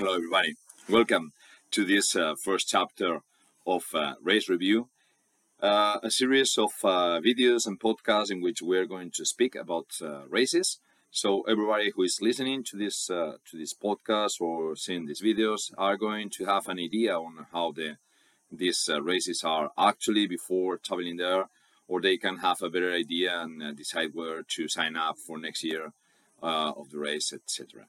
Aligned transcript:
Hello, 0.00 0.14
everybody. 0.14 0.54
Welcome 0.88 1.34
to 1.72 1.84
this 1.84 2.16
uh, 2.16 2.34
first 2.34 2.70
chapter 2.70 3.20
of 3.66 3.84
uh, 3.92 4.14
Race 4.22 4.48
Review, 4.48 4.88
uh, 5.60 5.98
a 6.02 6.10
series 6.10 6.56
of 6.56 6.70
uh, 6.82 7.20
videos 7.20 7.66
and 7.66 7.78
podcasts 7.78 8.30
in 8.30 8.40
which 8.40 8.62
we're 8.62 8.86
going 8.86 9.10
to 9.10 9.26
speak 9.26 9.54
about 9.54 9.88
uh, 10.00 10.22
races. 10.26 10.78
So 11.10 11.42
everybody 11.42 11.92
who 11.94 12.04
is 12.04 12.22
listening 12.22 12.64
to 12.70 12.78
this 12.78 13.10
uh, 13.10 13.34
to 13.50 13.58
this 13.58 13.74
podcast 13.74 14.40
or 14.40 14.74
seeing 14.74 15.04
these 15.04 15.20
videos 15.20 15.70
are 15.76 15.98
going 15.98 16.30
to 16.30 16.46
have 16.46 16.66
an 16.68 16.78
idea 16.78 17.18
on 17.18 17.46
how 17.52 17.72
the 17.72 17.98
these 18.50 18.88
races 19.02 19.44
are 19.44 19.70
actually 19.76 20.26
before 20.26 20.78
traveling 20.78 21.18
there, 21.18 21.44
or 21.88 22.00
they 22.00 22.16
can 22.16 22.38
have 22.38 22.62
a 22.62 22.70
better 22.70 22.90
idea 22.90 23.38
and 23.38 23.76
decide 23.76 24.14
where 24.14 24.42
to 24.44 24.66
sign 24.66 24.96
up 24.96 25.18
for 25.18 25.36
next 25.36 25.62
year 25.62 25.92
of 26.40 26.88
the 26.88 26.98
race, 26.98 27.34
etc. 27.34 27.84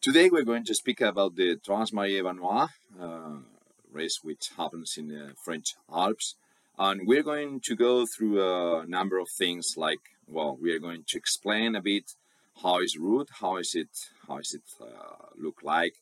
Today 0.00 0.30
we're 0.30 0.44
going 0.44 0.64
to 0.66 0.76
speak 0.76 1.00
about 1.00 1.34
the 1.34 1.56
Trans-Maurienne-Vanoise 1.56 2.68
uh, 3.00 3.38
race 3.90 4.20
which 4.22 4.50
happens 4.56 4.94
in 4.96 5.08
the 5.08 5.32
French 5.44 5.74
Alps. 5.92 6.36
And 6.78 7.00
we're 7.04 7.24
going 7.24 7.58
to 7.64 7.74
go 7.74 8.06
through 8.06 8.40
a 8.40 8.86
number 8.86 9.18
of 9.18 9.28
things 9.28 9.74
like 9.76 9.98
well 10.28 10.56
we 10.62 10.70
are 10.70 10.78
going 10.78 11.02
to 11.08 11.18
explain 11.18 11.74
a 11.74 11.82
bit 11.82 12.12
how 12.62 12.78
is 12.78 12.96
route 12.96 13.28
how 13.40 13.56
is 13.56 13.74
it 13.74 13.88
how 14.28 14.38
is 14.38 14.54
it 14.54 14.62
uh, 14.80 15.26
look 15.36 15.64
like 15.64 15.94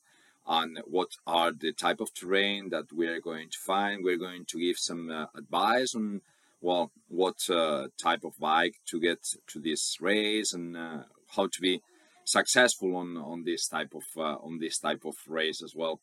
and 0.46 0.78
what 0.84 1.12
are 1.26 1.52
the 1.52 1.72
type 1.72 2.00
of 2.00 2.12
terrain 2.12 2.68
that 2.68 2.92
we're 2.92 3.22
going 3.22 3.48
to 3.48 3.58
find. 3.58 4.04
We're 4.04 4.18
going 4.18 4.44
to 4.44 4.60
give 4.60 4.76
some 4.76 5.10
uh, 5.10 5.26
advice 5.34 5.94
on 5.94 6.20
well 6.60 6.90
what 7.08 7.48
uh, 7.48 7.88
type 7.96 8.24
of 8.24 8.38
bike 8.38 8.74
to 8.90 9.00
get 9.00 9.20
to 9.46 9.58
this 9.58 9.96
race 10.02 10.52
and 10.52 10.76
uh, 10.76 11.04
how 11.34 11.46
to 11.46 11.60
be 11.62 11.80
successful 12.26 12.96
on 12.96 13.16
on 13.16 13.44
this 13.44 13.68
type 13.68 13.94
of 13.94 14.04
uh, 14.16 14.36
on 14.46 14.58
this 14.58 14.78
type 14.78 15.04
of 15.04 15.16
race 15.26 15.62
as 15.62 15.74
well. 15.74 16.00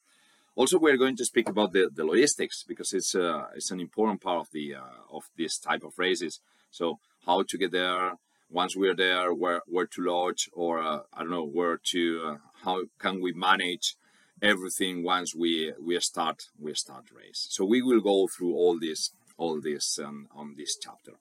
Also, 0.56 0.78
we're 0.78 0.98
going 0.98 1.18
to 1.18 1.26
speak 1.26 1.50
about 1.50 1.74
the, 1.74 1.90
the 1.94 2.06
logistics 2.06 2.64
because 2.68 2.94
it's 2.94 3.14
uh, 3.16 3.46
it's 3.56 3.72
an 3.72 3.80
important 3.80 4.22
part 4.22 4.40
of 4.40 4.48
the 4.52 4.76
uh, 4.76 5.16
of 5.18 5.24
this 5.38 5.58
type 5.58 5.84
of 5.84 5.94
races. 5.98 6.40
So 6.72 7.00
how 7.26 7.44
to 7.44 7.58
get 7.58 7.72
there, 7.72 8.14
once 8.50 8.76
we're 8.76 8.96
there, 8.96 9.34
where 9.34 9.62
where 9.68 9.88
to 9.88 10.02
lodge, 10.02 10.50
or 10.54 10.82
uh, 10.82 11.00
I 11.14 11.20
don't 11.22 11.32
know 11.32 11.46
where 11.46 11.80
to 11.92 12.22
uh, 12.26 12.38
how 12.64 12.84
can 13.00 13.22
we 13.22 13.34
manage 13.34 13.96
everything 14.42 15.04
once 15.04 15.36
we 15.36 15.74
we 15.82 16.00
start 16.00 16.44
we 16.60 16.74
start 16.74 17.06
race. 17.12 17.48
So 17.50 17.66
we 17.66 17.82
will 17.82 18.02
go 18.02 18.28
through 18.28 18.54
all 18.54 18.80
this 18.80 19.12
all 19.38 19.60
this 19.60 20.00
um, 20.00 20.28
on 20.36 20.56
this 20.56 20.78
chapter 20.78 21.14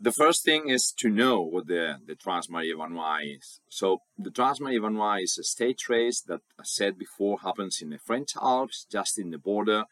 the 0.00 0.12
first 0.12 0.44
thing 0.44 0.68
is 0.68 0.92
to 0.98 1.08
know 1.08 1.40
what 1.40 1.66
the, 1.66 1.98
the 2.06 2.14
Trans-Maurienne-Vanoise 2.14 3.38
is. 3.38 3.60
So 3.68 4.02
the 4.16 4.30
Trans-Maurienne-Vanoise 4.30 5.24
is 5.24 5.38
a 5.38 5.44
stage 5.44 5.88
race 5.88 6.20
that, 6.22 6.40
as 6.60 6.70
said 6.70 6.98
before, 6.98 7.40
happens 7.40 7.82
in 7.82 7.90
the 7.90 7.98
French 7.98 8.32
Alps, 8.40 8.86
just 8.90 9.18
in 9.18 9.30
the 9.30 9.38
border 9.38 9.84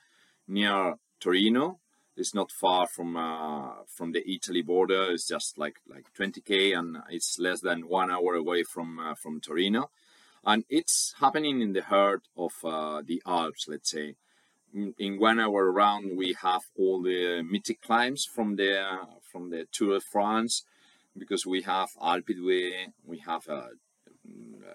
near 0.47 0.95
Torino. 1.21 1.81
It's 2.17 2.35
not 2.35 2.51
far 2.51 2.87
from 2.87 3.15
uh, 3.15 3.85
from 3.87 4.13
the 4.13 4.27
Italy 4.27 4.63
border. 4.63 5.11
It's 5.11 5.29
just 5.29 5.59
like 5.59 5.77
like 5.87 6.07
20k, 6.19 6.75
and 6.75 6.97
it's 7.11 7.39
less 7.39 7.61
than 7.61 7.89
one 7.89 8.11
hour 8.11 8.35
away 8.35 8.63
from 8.63 8.99
uh, 8.99 9.15
from 9.15 9.39
Torino. 9.39 9.91
And 10.43 10.65
it's 10.71 11.15
happening 11.21 11.61
in 11.61 11.75
the 11.75 11.83
heart 11.83 12.23
of 12.35 12.53
uh, 12.65 13.03
the 13.05 13.21
Alps, 13.27 13.67
let's 13.69 13.91
say 13.91 14.15
in 14.75 15.19
one 15.19 15.41
hour 15.41 15.71
round 15.73 16.17
we 16.17 16.35
have 16.43 16.63
all 16.77 17.03
the 17.03 17.43
mythic 17.43 17.81
climbs 17.81 18.25
from 18.25 18.57
the 18.57 18.85
from 19.31 19.51
the 19.51 19.67
Tour 19.73 19.95
de 19.95 20.01
France 20.01 20.65
because 21.19 21.47
we 21.47 21.63
have 21.63 21.91
Alpe 22.01 22.35
d'Huez, 22.37 22.93
we 23.05 23.19
have 23.19 23.49
uh, 23.49 23.69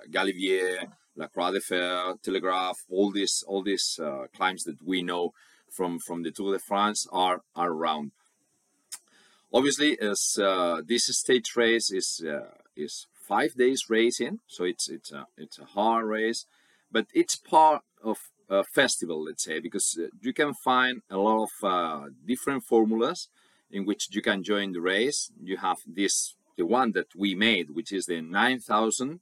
Galibier, 0.10 0.88
La 1.16 1.28
Croix 1.28 1.52
de 1.52 1.60
Fer, 1.60 2.16
Télégraphe, 2.24 2.84
all 2.90 3.12
these 3.12 3.44
all 3.48 3.64
these 3.64 4.00
uh, 4.02 4.26
climbs 4.36 4.64
that 4.64 4.82
we 4.84 5.02
know 5.02 5.34
from 5.70 6.00
from 6.00 6.24
the 6.24 6.32
Tour 6.32 6.54
de 6.54 6.60
France 6.60 7.08
are 7.12 7.42
are 7.56 7.72
around. 7.72 8.12
Obviously, 9.54 10.00
as 10.00 10.38
uh, 10.42 10.82
this 10.86 11.06
stage 11.18 11.56
race 11.56 11.92
is 11.92 12.24
uh, 12.26 12.52
is 12.76 13.08
five 13.14 13.56
days 13.56 13.90
racing, 13.90 14.40
so 14.48 14.64
it's 14.64 14.90
it's 14.90 15.12
a 15.12 15.28
it's 15.38 15.60
a 15.60 15.66
hard 15.66 16.06
race, 16.06 16.46
but 16.92 17.08
it's 17.14 17.36
part 17.36 17.84
of 18.04 18.18
uh, 18.52 18.64
festival, 18.64 19.24
let's 19.24 19.46
say, 19.46 19.60
because 19.60 19.98
uh, 19.98 20.08
you 20.22 20.34
can 20.34 20.54
find 20.54 21.02
a 21.10 21.18
lot 21.18 21.44
of 21.44 21.50
uh, 21.64 22.08
different 22.28 22.64
formulas 22.64 23.30
in 23.72 23.86
which 23.86 24.10
you 24.12 24.22
can 24.22 24.44
join 24.44 24.74
the 24.74 24.82
race. 24.82 25.32
You 25.42 25.58
have 25.58 25.78
this, 25.88 26.36
the 26.58 26.66
one 26.66 26.92
that 26.92 27.08
we 27.16 27.34
made, 27.34 27.70
which 27.72 27.94
is 27.94 28.06
the 28.06 28.22
9000 28.22 29.22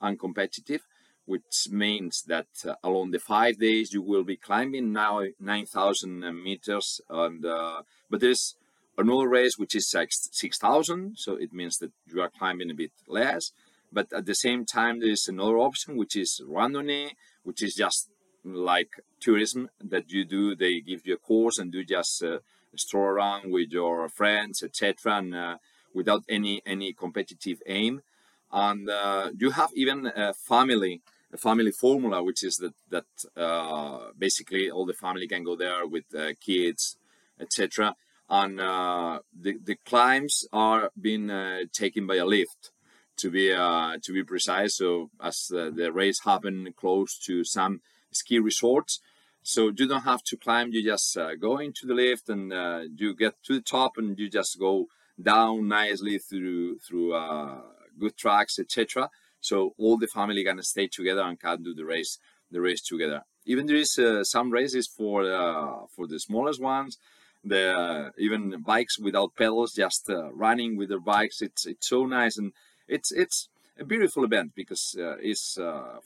uncompetitive, 0.00 0.80
which 1.26 1.66
means 1.70 2.22
that 2.28 2.46
uh, 2.66 2.74
along 2.84 3.10
the 3.10 3.18
five 3.18 3.58
days 3.58 3.92
you 3.92 4.00
will 4.00 4.24
be 4.24 4.36
climbing 4.36 4.92
now 4.92 5.22
9,000 5.40 6.42
meters. 6.42 7.00
And 7.10 7.44
uh, 7.44 7.82
but 8.08 8.20
there's 8.20 8.54
another 8.96 9.28
race 9.28 9.58
which 9.58 9.74
is 9.74 9.90
6,000, 9.90 11.18
so 11.18 11.34
it 11.34 11.52
means 11.52 11.78
that 11.78 11.90
you 12.06 12.22
are 12.22 12.30
climbing 12.30 12.70
a 12.70 12.74
bit 12.74 12.92
less. 13.08 13.50
But 13.92 14.12
at 14.12 14.26
the 14.26 14.34
same 14.34 14.64
time, 14.66 15.00
there 15.00 15.10
is 15.10 15.26
another 15.28 15.58
option 15.58 15.96
which 15.96 16.14
is 16.14 16.40
randonnée, 16.46 17.12
which 17.42 17.62
is 17.62 17.74
just 17.74 18.10
like 18.54 19.00
tourism 19.20 19.70
that 19.80 20.10
you 20.10 20.24
do. 20.24 20.54
They 20.54 20.80
give 20.80 21.06
you 21.06 21.14
a 21.14 21.18
course 21.18 21.58
and 21.58 21.72
you 21.72 21.84
just 21.84 22.22
uh, 22.22 22.38
stroll 22.76 23.06
around 23.06 23.52
with 23.52 23.70
your 23.70 24.08
friends, 24.08 24.62
etc., 24.62 25.18
and 25.18 25.34
uh, 25.34 25.56
without 25.94 26.24
any 26.28 26.62
any 26.66 26.92
competitive 26.92 27.60
aim. 27.66 28.02
And 28.50 28.88
uh, 28.88 29.30
you 29.36 29.50
have 29.50 29.70
even 29.74 30.06
a 30.06 30.32
family 30.34 31.02
a 31.32 31.36
family 31.36 31.72
formula, 31.72 32.22
which 32.22 32.42
is 32.42 32.56
that 32.56 32.74
that 32.90 33.40
uh, 33.40 34.10
basically 34.18 34.70
all 34.70 34.86
the 34.86 34.94
family 34.94 35.28
can 35.28 35.44
go 35.44 35.56
there 35.56 35.86
with 35.86 36.04
uh, 36.14 36.32
kids, 36.40 36.96
etc. 37.40 37.94
And 38.30 38.60
uh, 38.60 39.20
the 39.38 39.58
the 39.62 39.76
climbs 39.84 40.46
are 40.52 40.90
being 41.00 41.30
taken 41.72 42.06
by 42.06 42.16
a 42.16 42.26
lift 42.26 42.70
to 43.16 43.30
be 43.30 43.48
to 43.48 44.12
be 44.12 44.22
precise. 44.24 44.76
So 44.76 45.10
as 45.20 45.48
the 45.48 45.90
race 45.92 46.20
happen 46.24 46.72
close 46.76 47.18
to 47.26 47.44
some 47.44 47.80
ski 48.18 48.38
resorts. 48.38 49.00
So 49.42 49.72
you 49.74 49.88
don't 49.88 50.02
have 50.02 50.22
to 50.24 50.36
climb, 50.36 50.72
you 50.72 50.84
just 50.84 51.16
uh, 51.16 51.34
go 51.34 51.56
into 51.56 51.86
the 51.86 51.94
lift 51.94 52.28
and 52.28 52.52
uh, 52.52 52.80
you 52.94 53.14
get 53.14 53.42
to 53.44 53.54
the 53.54 53.62
top 53.62 53.92
and 53.96 54.18
you 54.18 54.28
just 54.28 54.58
go 54.58 54.88
down 55.20 55.68
nicely 55.68 56.18
through 56.18 56.78
through 56.80 57.14
uh, 57.14 57.62
good 57.98 58.16
tracks, 58.16 58.58
etc. 58.58 59.08
So 59.40 59.74
all 59.78 59.96
the 59.96 60.06
family 60.06 60.44
can 60.44 60.62
stay 60.62 60.88
together 60.88 61.22
and 61.22 61.40
can 61.40 61.62
do 61.62 61.74
the 61.74 61.84
race 61.84 62.18
the 62.50 62.60
race 62.60 62.82
together. 62.82 63.22
Even 63.46 63.66
there 63.66 63.76
is 63.76 63.98
uh, 63.98 64.24
some 64.24 64.50
races 64.50 64.86
for 64.86 65.24
uh, 65.24 65.86
for 65.94 66.06
the 66.06 66.20
smallest 66.20 66.60
ones. 66.60 66.98
The 67.44 67.72
uh, 67.72 68.10
even 68.18 68.62
bikes 68.62 68.98
without 68.98 69.36
pedals, 69.36 69.72
just 69.72 70.10
running 70.32 70.76
with 70.76 70.90
their 70.90 71.00
bikes. 71.00 71.40
It's 71.40 71.64
it's 71.66 71.88
so 71.88 72.04
nice 72.04 72.36
and 72.36 72.52
it's 72.86 73.10
it's 73.12 73.48
a 73.78 73.84
beautiful 73.84 74.24
event 74.24 74.52
because 74.54 74.94
it's 74.98 75.56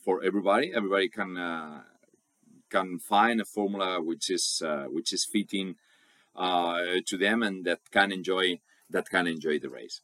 for 0.05 0.23
everybody. 0.23 0.73
Everybody 0.73 1.09
can 1.09 1.37
can 2.73 2.99
find 2.99 3.41
a 3.41 3.45
formula 3.45 4.01
which 4.01 4.31
is 4.31 4.63
uh, 4.65 4.85
which 4.97 5.13
is 5.13 5.29
fitting 5.31 5.77
uh, 6.35 6.79
to 7.07 7.17
them 7.19 7.43
and 7.43 7.65
that 7.67 7.81
can 7.91 8.11
enjoy 8.11 8.59
that 8.91 9.09
can 9.11 9.27
enjoy 9.27 9.59
the 9.59 9.71
race. 9.71 10.01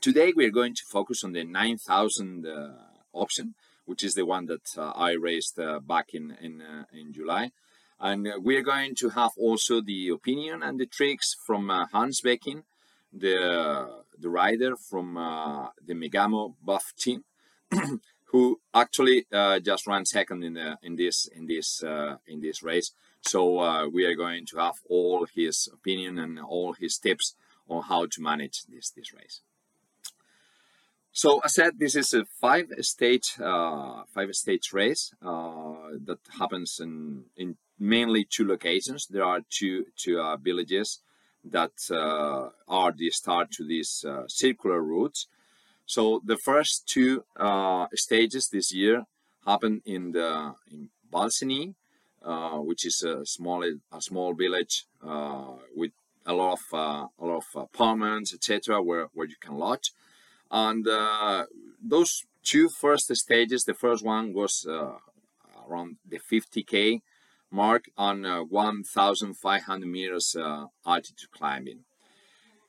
Today 0.00 0.32
we 0.34 0.46
are 0.46 0.56
going 0.60 0.74
to 0.74 0.84
focus 0.90 1.22
on 1.22 1.32
the 1.32 1.44
9000 1.44 2.46
uh, 2.46 2.68
option, 3.12 3.54
which 3.84 4.02
is 4.02 4.14
the 4.14 4.26
one 4.26 4.46
that 4.46 4.66
uh, 4.76 4.92
I 4.96 5.14
uh, 5.14 5.80
back 5.80 6.08
in 6.14 6.36
in 6.40 6.62
uh, 6.62 6.84
in 6.92 7.12
July. 7.12 7.52
And 8.00 8.28
we 8.42 8.56
are 8.56 8.62
going 8.74 8.96
to 8.96 9.10
have 9.10 9.30
also 9.38 9.80
the 9.80 10.08
opinion 10.08 10.62
and 10.62 10.80
the 10.80 10.86
tricks 10.86 11.36
from 11.46 11.68
Hans 11.92 12.20
Becking, 12.20 12.64
the 13.12 13.36
the 14.18 14.28
rider 14.28 14.74
from 14.76 15.14
the 15.88 15.94
Megamo 15.94 16.54
Buff 16.60 16.86
team. 16.98 17.22
who 18.32 18.58
actually 18.74 19.26
uh, 19.30 19.60
just 19.60 19.86
ran 19.86 20.06
second 20.06 20.42
in 20.42 20.54
the 20.54 20.78
in 20.82 20.96
this 20.96 21.28
in 21.36 21.46
this 21.46 21.82
uh, 21.82 22.16
in 22.26 22.40
this 22.40 22.62
race. 22.62 22.92
So 23.20 23.60
uh, 23.60 23.86
we 23.88 24.04
are 24.06 24.16
going 24.16 24.46
to 24.46 24.56
have 24.56 24.76
all 24.88 25.26
his 25.32 25.68
opinion 25.72 26.18
and 26.18 26.40
all 26.40 26.72
his 26.72 26.98
tips 26.98 27.36
on 27.68 27.82
how 27.84 28.06
to 28.06 28.22
manage 28.22 28.64
this 28.64 28.90
this 28.90 29.12
race. 29.12 29.42
So 31.12 31.42
I 31.44 31.48
said 31.48 31.78
this 31.78 31.94
is 31.94 32.14
a 32.14 32.24
five 32.24 32.68
stage 32.80 33.34
uh, 33.38 34.04
five 34.14 34.34
stage 34.34 34.72
race 34.72 35.12
uh, 35.22 35.98
that 36.06 36.20
happens 36.38 36.80
in 36.80 37.24
in 37.36 37.56
mainly 37.78 38.24
two 38.24 38.46
locations. 38.46 39.06
There 39.06 39.24
are 39.24 39.40
two 39.50 39.84
two 39.94 40.18
uh, 40.18 40.38
villages 40.38 41.00
that 41.44 41.72
are 41.90 42.92
the 42.96 43.10
start 43.10 43.50
to 43.50 43.64
these 43.64 44.06
circular 44.28 44.80
routes 44.80 45.26
so 45.92 46.22
the 46.24 46.38
first 46.38 46.86
two 46.86 47.22
uh, 47.36 47.86
stages 47.92 48.48
this 48.48 48.72
year 48.72 49.04
happened 49.46 49.82
in 49.84 50.12
the 50.12 50.54
in 50.70 50.88
Val 51.12 51.28
Cenis, 51.28 51.74
uh, 52.24 52.56
which 52.68 52.86
is 52.86 53.02
a 53.02 53.26
small 53.26 53.62
a 53.62 54.00
small 54.00 54.32
village 54.32 54.86
uh, 55.06 55.52
with 55.76 55.92
a 56.24 56.32
lot 56.32 56.52
of 56.54 56.64
uh, 56.72 57.06
a 57.22 57.24
lot 57.26 57.42
of 57.44 57.62
apartments, 57.68 58.32
etc., 58.32 58.80
where 58.80 59.08
where 59.12 59.28
you 59.28 59.36
can 59.38 59.58
lodge, 59.58 59.92
and 60.50 60.88
uh, 60.88 61.44
those 61.94 62.22
two 62.42 62.70
first 62.70 63.14
stages. 63.14 63.64
The 63.64 63.74
first 63.74 64.02
one 64.02 64.32
was 64.32 64.64
uh, 64.66 64.96
around 65.68 65.98
the 66.08 66.20
50k 66.20 67.02
mark 67.50 67.84
on 67.98 68.24
uh, 68.24 68.40
1,500 68.44 69.86
meters 69.86 70.34
altitude 70.86 71.32
climbing. 71.32 71.80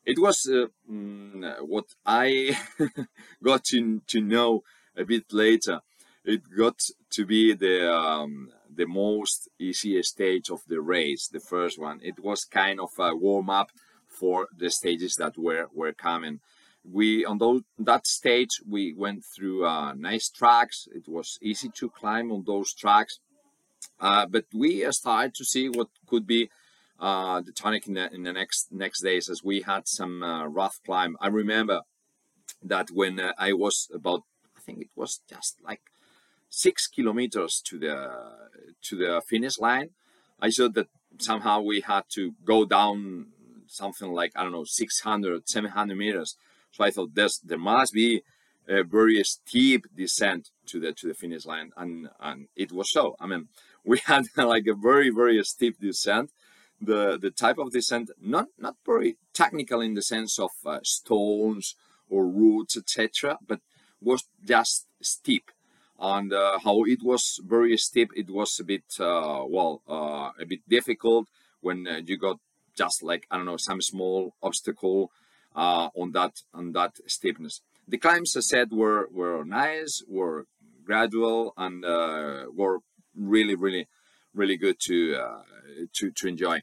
It 0.05 0.19
was 0.19 0.49
uh, 0.51 0.67
mm, 0.89 1.61
what 1.61 1.85
I 2.05 2.57
got 3.43 3.63
to, 3.65 4.01
to 4.07 4.21
know 4.21 4.63
a 4.97 5.05
bit 5.05 5.31
later. 5.31 5.79
It 6.25 6.41
got 6.57 6.79
to 7.11 7.25
be 7.25 7.53
the 7.53 7.93
um, 7.93 8.49
the 8.75 8.85
most 8.85 9.49
easiest 9.59 10.09
stage 10.09 10.49
of 10.49 10.61
the 10.67 10.81
race, 10.81 11.27
the 11.27 11.39
first 11.39 11.79
one. 11.79 11.99
It 12.01 12.19
was 12.19 12.45
kind 12.45 12.79
of 12.79 12.89
a 12.97 13.15
warm 13.15 13.49
up 13.49 13.71
for 14.07 14.47
the 14.57 14.69
stages 14.69 15.15
that 15.19 15.37
were 15.37 15.67
were 15.73 15.93
coming. 15.93 16.39
We 16.83 17.25
on 17.25 17.37
those, 17.37 17.61
that 17.79 18.05
stage 18.07 18.61
we 18.67 18.93
went 18.93 19.23
through 19.23 19.65
uh, 19.65 19.93
nice 19.93 20.29
tracks. 20.29 20.87
It 20.93 21.07
was 21.07 21.37
easy 21.41 21.69
to 21.75 21.89
climb 21.89 22.31
on 22.31 22.43
those 22.45 22.73
tracks, 22.73 23.19
uh, 23.99 24.25
but 24.25 24.45
we 24.53 24.85
started 24.91 25.33
to 25.35 25.45
see 25.45 25.69
what 25.69 25.87
could 26.07 26.27
be 26.27 26.49
uh, 27.03 27.41
the 27.41 27.51
tonic 27.51 27.85
in 27.85 27.95
the, 27.95 28.09
in 28.13 28.23
the 28.23 28.31
next 28.31 28.67
next 28.71 29.01
days 29.01 29.29
as 29.29 29.43
we 29.43 29.61
had 29.61 29.87
some 29.87 30.23
uh, 30.23 30.45
rough 30.47 30.79
climb. 30.85 31.17
I 31.19 31.27
remember 31.27 31.81
that 32.63 32.87
when 32.91 33.19
uh, 33.19 33.33
I 33.37 33.51
was 33.51 33.89
about, 33.93 34.21
I 34.57 34.61
think 34.61 34.79
it 34.79 34.91
was 34.95 35.19
just 35.29 35.57
like 35.61 35.81
six 36.49 36.87
kilometers 36.87 37.61
to 37.65 37.77
the 37.77 37.95
to 38.83 38.95
the 38.95 39.21
finish 39.27 39.59
line, 39.59 39.89
I 40.39 40.49
saw 40.49 40.69
that 40.69 40.87
somehow 41.17 41.59
we 41.61 41.81
had 41.81 42.03
to 42.15 42.33
go 42.45 42.63
down 42.63 43.27
something 43.67 44.11
like 44.13 44.31
I 44.37 44.43
don't 44.43 44.53
know 44.53 44.63
600, 44.63 45.49
700 45.49 45.97
meters. 45.97 46.37
So 46.71 46.85
I 46.85 46.91
thought 46.91 47.15
there's 47.15 47.39
there 47.43 47.57
must 47.57 47.93
be 47.93 48.23
a 48.65 48.83
very 48.83 49.21
steep 49.25 49.87
descent 49.93 50.51
to 50.67 50.79
the 50.79 50.93
to 50.93 51.07
the 51.09 51.13
finish 51.13 51.45
line, 51.45 51.71
and 51.75 52.07
and 52.21 52.47
it 52.55 52.71
was 52.71 52.91
so. 52.91 53.17
I 53.19 53.27
mean, 53.27 53.49
we 53.83 53.99
had 54.05 54.23
like 54.37 54.67
a 54.67 54.73
very 54.73 55.09
very 55.09 55.43
steep 55.43 55.81
descent. 55.81 56.31
The 56.85 57.17
the 57.17 57.31
type 57.31 57.57
of 57.59 57.71
descent 57.71 58.11
not 58.21 58.47
not 58.57 58.75
very 58.85 59.17
technical 59.33 59.79
in 59.81 59.93
the 59.93 60.01
sense 60.01 60.37
of 60.39 60.51
uh, 60.65 60.79
stones 60.83 61.75
or 62.09 62.27
roots 62.27 62.77
etc., 62.77 63.37
but 63.47 63.59
was 64.01 64.23
just 64.45 64.85
steep 65.01 65.51
and 65.99 66.33
uh, 66.33 66.59
how 66.63 66.83
it 66.83 67.01
was 67.01 67.39
very 67.45 67.77
steep 67.77 68.11
it 68.15 68.29
was 68.29 68.59
a 68.59 68.63
bit 68.63 68.83
uh, 68.99 69.43
well 69.47 69.81
uh, 69.87 70.31
a 70.39 70.45
bit 70.45 70.59
difficult 70.67 71.27
when 71.61 71.87
uh, 71.87 72.01
you 72.05 72.17
got 72.17 72.37
just 72.75 73.03
like 73.03 73.25
i 73.31 73.37
don't 73.37 73.45
know 73.45 73.57
some 73.57 73.81
small 73.81 74.33
obstacle 74.41 75.11
uh, 75.55 75.89
on 75.95 76.11
that 76.11 76.33
on 76.53 76.71
that 76.73 76.91
steepness 77.07 77.61
the 77.87 77.97
climbs 77.97 78.35
i 78.35 78.41
said 78.41 78.71
were 78.71 79.07
were 79.11 79.43
nice 79.45 80.03
were 80.07 80.45
gradual 80.83 81.53
and 81.57 81.83
were 82.55 82.79
really 83.15 83.55
really 83.55 83.87
really 84.33 84.57
good 84.57 84.79
to 84.79 85.17
to 85.93 86.11
to 86.11 86.27
enjoy 86.27 86.61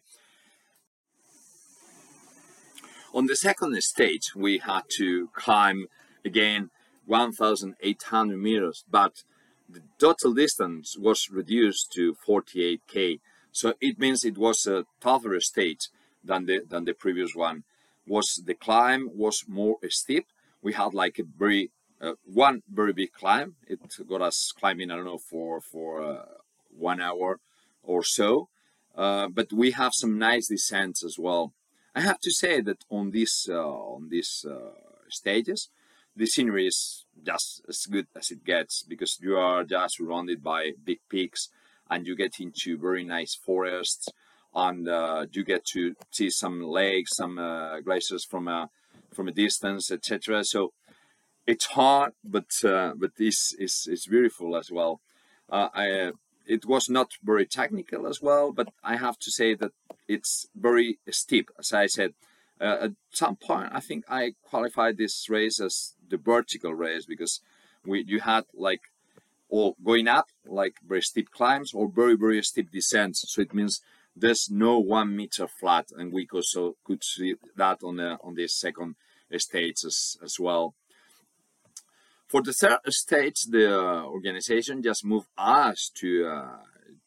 on 3.13 3.27
the 3.27 3.37
second 3.37 3.81
stage 3.83 4.35
we 4.35 4.59
had 4.59 4.83
to 4.89 5.29
climb 5.35 5.87
again 6.25 6.71
1,800 7.07 8.39
meters, 8.39 8.85
but 8.89 9.25
the 9.69 9.83
total 9.99 10.33
distance 10.33 10.97
was 10.99 11.29
reduced 11.31 11.93
to 11.93 12.17
48k. 12.27 13.21
So 13.53 13.75
it 13.81 13.99
means 13.99 14.25
it 14.25 14.39
was 14.39 14.67
a 14.67 14.85
tougher 15.01 15.41
stage 15.41 15.89
than 16.23 16.47
the 16.47 16.61
than 16.69 16.85
the 16.85 16.95
previous 16.95 17.35
one. 17.35 17.65
Was 18.07 18.43
the 18.45 18.55
climb 18.55 19.11
was 19.13 19.45
more 19.49 19.77
steep. 19.89 20.27
We 20.63 20.73
had 20.75 20.95
like 20.95 21.19
a 21.19 21.25
very 21.25 21.71
uh, 22.01 22.15
one 22.25 22.63
very 22.73 22.93
big 22.93 23.13
climb. 23.13 23.57
It 23.67 23.81
got 24.09 24.23
us 24.23 24.53
climbing 24.57 24.91
I 24.91 24.97
don't 24.97 25.05
know 25.05 25.19
for 25.19 25.61
for 25.61 26.03
uh, 26.03 26.25
one 26.69 27.01
hour 27.01 27.41
or 27.83 28.03
so. 28.03 28.49
Uh, 28.97 29.29
but 29.29 29.53
we 29.53 29.71
have 29.73 29.93
some 29.95 30.19
nice 30.19 30.49
descents 30.49 31.05
as 31.05 31.19
well. 31.19 31.53
I 31.95 32.01
have 32.01 32.21
to 32.21 32.31
say 32.31 32.61
that 32.61 32.85
on 32.91 33.11
this 33.11 33.49
uh, 33.49 33.55
on 33.57 34.09
these 34.09 34.45
uh, 34.49 34.73
stages, 35.09 35.69
the 36.17 36.27
scenery 36.27 36.67
is 36.67 37.07
just 37.25 37.63
as 37.69 37.87
good 37.87 38.07
as 38.17 38.31
it 38.31 38.45
gets 38.45 38.83
because 38.83 39.19
you 39.21 39.37
are 39.37 39.65
just 39.65 39.97
surrounded 39.97 40.43
by 40.43 40.73
big 40.85 41.01
peaks 41.09 41.49
and 41.89 42.07
you 42.07 42.17
get 42.17 42.41
into 42.41 42.79
very 42.79 43.05
nice 43.05 43.35
forests 43.35 44.09
and 44.55 44.89
uh, 44.89 45.27
you 45.33 45.45
get 45.45 45.65
to 45.65 45.95
see 46.11 46.31
some 46.31 46.63
lakes, 46.63 47.17
some 47.17 47.39
uh, 47.39 47.81
glaciers 47.81 48.25
from 48.25 48.49
a 48.49 48.71
from 49.13 49.29
a 49.29 49.33
distance, 49.33 49.91
etc. 49.91 50.45
So 50.45 50.73
it's 51.47 51.67
hard, 51.67 52.13
but 52.25 52.51
uh, 52.65 52.93
but 52.97 53.17
this 53.17 53.55
is 53.55 53.89
is 53.91 54.07
beautiful 54.07 54.57
as 54.57 54.71
well. 54.71 55.01
Uh, 55.49 55.69
I 55.75 56.13
it 56.47 56.67
was 56.67 56.89
not 56.89 57.13
very 57.23 57.47
technical 57.47 58.07
as 58.07 58.21
well, 58.21 58.53
but 58.53 58.69
I 58.83 58.97
have 58.97 59.19
to 59.21 59.31
say 59.31 59.55
that 59.55 59.73
it's 60.09 60.47
very 60.55 60.99
steep, 61.11 61.51
as 61.59 61.73
I 61.73 61.87
said. 61.87 62.15
Uh, 62.61 62.77
at 62.83 62.91
some 63.11 63.37
point, 63.37 63.71
I 63.73 63.81
think 63.81 64.05
I 64.09 64.35
qualified 64.43 64.99
this 64.99 65.31
race 65.31 65.61
as 65.61 65.95
the 66.09 66.19
vertical 66.19 66.75
race 66.75 67.07
because 67.07 67.41
we 67.87 68.05
you 68.07 68.21
had 68.21 68.45
like 68.53 68.83
all 69.49 69.77
going 69.83 70.09
up 70.09 70.27
like 70.47 70.75
very 70.87 71.03
steep 71.03 71.31
climbs 71.31 71.73
or 71.73 71.89
very 71.89 72.17
very 72.17 72.43
steep 72.43 72.71
descents. 72.71 73.25
So 73.29 73.41
it 73.41 73.55
means 73.55 73.81
there's 74.15 74.51
no 74.51 74.79
one 74.79 75.17
meter 75.17 75.47
flat, 75.49 75.87
and 75.97 76.13
we 76.13 76.29
also 76.33 76.77
could 76.85 77.03
see 77.03 77.35
that 77.57 77.79
on 77.83 77.97
the 77.97 78.19
on 78.23 78.35
this 78.35 78.55
second 78.59 78.97
stage 79.39 79.85
as, 79.85 80.17
as 80.23 80.39
well. 80.39 80.75
For 82.31 82.43
the 82.43 82.53
third 82.53 82.79
stage, 82.91 83.47
the 83.47 83.77
uh, 83.77 84.05
organization 84.05 84.85
just 84.85 85.05
moved 85.05 85.27
us 85.37 85.91
to 85.97 86.29
uh, 86.29 86.59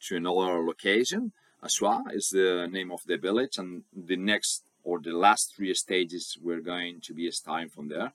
to 0.07 0.17
another 0.17 0.61
location. 0.61 1.31
Aussois 1.63 2.11
is 2.11 2.27
the 2.33 2.67
name 2.69 2.91
of 2.91 2.99
the 3.05 3.15
village, 3.15 3.57
and 3.57 3.83
the 3.95 4.17
next 4.17 4.63
or 4.83 4.99
the 4.99 5.13
last 5.13 5.53
three 5.55 5.73
stages 5.75 6.37
we're 6.41 6.59
going 6.59 6.99
to 7.05 7.13
be 7.13 7.31
starting 7.31 7.69
from 7.69 7.87
there. 7.87 8.11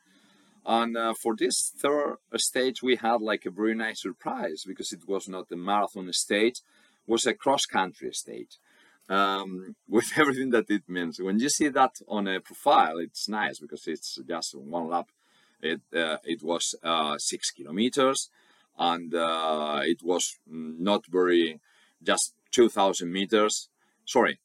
And 0.66 0.98
uh, 0.98 1.14
for 1.14 1.34
this 1.34 1.72
third 1.78 2.18
stage, 2.36 2.82
we 2.82 2.96
had 2.96 3.22
like 3.22 3.46
a 3.46 3.50
very 3.50 3.74
nice 3.74 4.02
surprise 4.02 4.64
because 4.66 4.92
it 4.92 5.08
was 5.08 5.30
not 5.30 5.50
a 5.50 5.56
marathon 5.56 6.12
stage, 6.12 6.60
was 7.06 7.24
a 7.24 7.32
cross 7.32 7.64
country 7.64 8.12
stage. 8.12 8.58
Um, 9.08 9.76
with 9.88 10.10
everything 10.18 10.50
that 10.50 10.68
it 10.68 10.86
means. 10.86 11.18
When 11.18 11.38
you 11.40 11.48
see 11.48 11.68
that 11.68 11.94
on 12.06 12.28
a 12.28 12.38
profile, 12.38 12.98
it's 12.98 13.30
nice 13.30 13.58
because 13.60 13.86
it's 13.86 14.18
just 14.28 14.54
one 14.54 14.90
lap. 14.90 15.08
It 15.60 15.80
uh, 15.94 16.18
it 16.24 16.42
was 16.42 16.74
uh, 16.82 17.18
six 17.18 17.50
kilometers, 17.50 18.30
and 18.78 19.14
uh, 19.14 19.80
it 19.82 20.02
was 20.02 20.38
not 20.46 21.06
very 21.06 21.60
just 22.02 22.34
two 22.50 22.68
thousand 22.68 23.12
meters. 23.12 23.68
Sorry, 24.04 24.38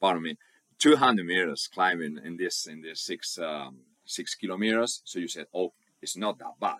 pardon 0.00 0.22
me, 0.22 0.36
200 0.78 1.26
meters 1.26 1.68
climbing 1.72 2.18
in 2.24 2.36
this 2.36 2.66
in 2.66 2.82
this 2.82 3.00
six 3.00 3.38
um, 3.38 3.78
six 4.04 4.34
kilometers. 4.34 5.02
So 5.04 5.18
you 5.18 5.28
said, 5.28 5.46
oh, 5.54 5.72
it's 6.02 6.16
not 6.16 6.38
that 6.38 6.60
bad. 6.60 6.78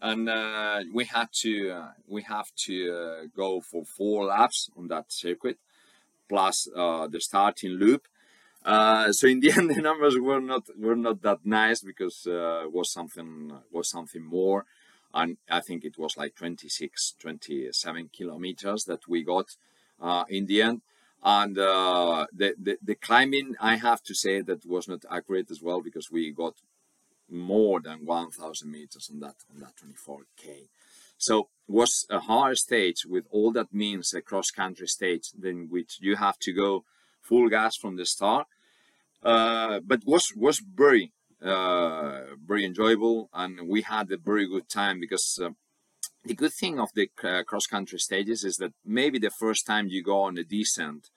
And 0.00 0.28
uh, 0.28 0.80
we 0.92 1.04
had 1.04 1.28
to 1.42 1.70
uh, 1.70 1.90
we 2.06 2.22
have 2.22 2.50
to 2.66 2.92
uh, 2.92 3.26
go 3.34 3.60
for 3.60 3.84
four 3.84 4.26
laps 4.26 4.68
on 4.76 4.88
that 4.88 5.06
circuit, 5.10 5.58
plus 6.28 6.64
the 6.74 7.20
starting 7.20 7.72
loop. 7.72 8.06
Uh, 8.66 9.12
so 9.12 9.28
in 9.28 9.38
the 9.38 9.52
end, 9.56 9.70
the 9.70 9.80
numbers 9.80 10.18
were 10.18 10.40
not 10.40 10.64
were 10.76 10.96
not 10.96 11.22
that 11.22 11.38
nice 11.44 11.80
because 11.80 12.26
uh, 12.26 12.64
was 12.68 12.92
something 12.92 13.52
was 13.70 13.88
something 13.88 14.24
more, 14.24 14.66
and 15.14 15.36
I 15.48 15.60
think 15.60 15.84
it 15.84 15.96
was 15.96 16.16
like 16.16 16.34
26, 16.34 17.14
27 17.20 18.10
kilometers 18.12 18.84
that 18.84 19.08
we 19.08 19.22
got 19.22 19.46
in 20.28 20.46
the 20.46 20.62
end. 20.62 20.82
And 21.22 21.58
uh, 21.58 22.26
the, 22.32 22.54
the, 22.58 22.78
the 22.82 22.94
climbing 22.94 23.56
i 23.58 23.76
have 23.76 24.02
to 24.02 24.14
say 24.14 24.42
that 24.42 24.66
was 24.66 24.86
not 24.86 25.04
accurate 25.10 25.50
as 25.50 25.62
well 25.62 25.80
because 25.80 26.10
we 26.10 26.30
got 26.30 26.54
more 27.28 27.80
than 27.80 28.04
1000 28.04 28.70
meters 28.70 29.10
on 29.12 29.20
that 29.20 29.36
on 29.52 29.60
that 29.60 29.72
24k 29.76 30.68
so 31.18 31.48
was 31.66 32.06
a 32.10 32.20
hard 32.20 32.58
stage 32.58 33.06
with 33.06 33.24
all 33.30 33.50
that 33.50 33.72
means 33.72 34.12
a 34.12 34.20
cross 34.20 34.50
country 34.50 34.86
stage 34.86 35.30
then 35.36 35.68
which 35.70 35.98
you 36.00 36.16
have 36.16 36.38
to 36.38 36.52
go 36.52 36.84
full 37.22 37.48
gas 37.48 37.76
from 37.76 37.96
the 37.96 38.06
start 38.06 38.46
uh, 39.22 39.80
but 39.80 40.00
was 40.06 40.32
was 40.36 40.60
very 40.60 41.12
uh, 41.42 42.20
very 42.44 42.64
enjoyable 42.64 43.28
and 43.34 43.68
we 43.68 43.82
had 43.82 44.10
a 44.10 44.16
very 44.16 44.48
good 44.48 44.68
time 44.68 44.98
because 45.00 45.38
uh, 45.42 45.50
the 46.24 46.34
good 46.34 46.52
thing 46.52 46.80
of 46.80 46.88
the 46.94 47.08
uh, 47.22 47.42
cross 47.44 47.66
country 47.66 47.98
stages 47.98 48.42
is 48.44 48.56
that 48.56 48.72
maybe 48.84 49.18
the 49.18 49.30
first 49.30 49.66
time 49.66 49.88
you 49.88 50.02
go 50.02 50.22
on 50.22 50.38
a 50.38 50.44
descent, 50.44 51.10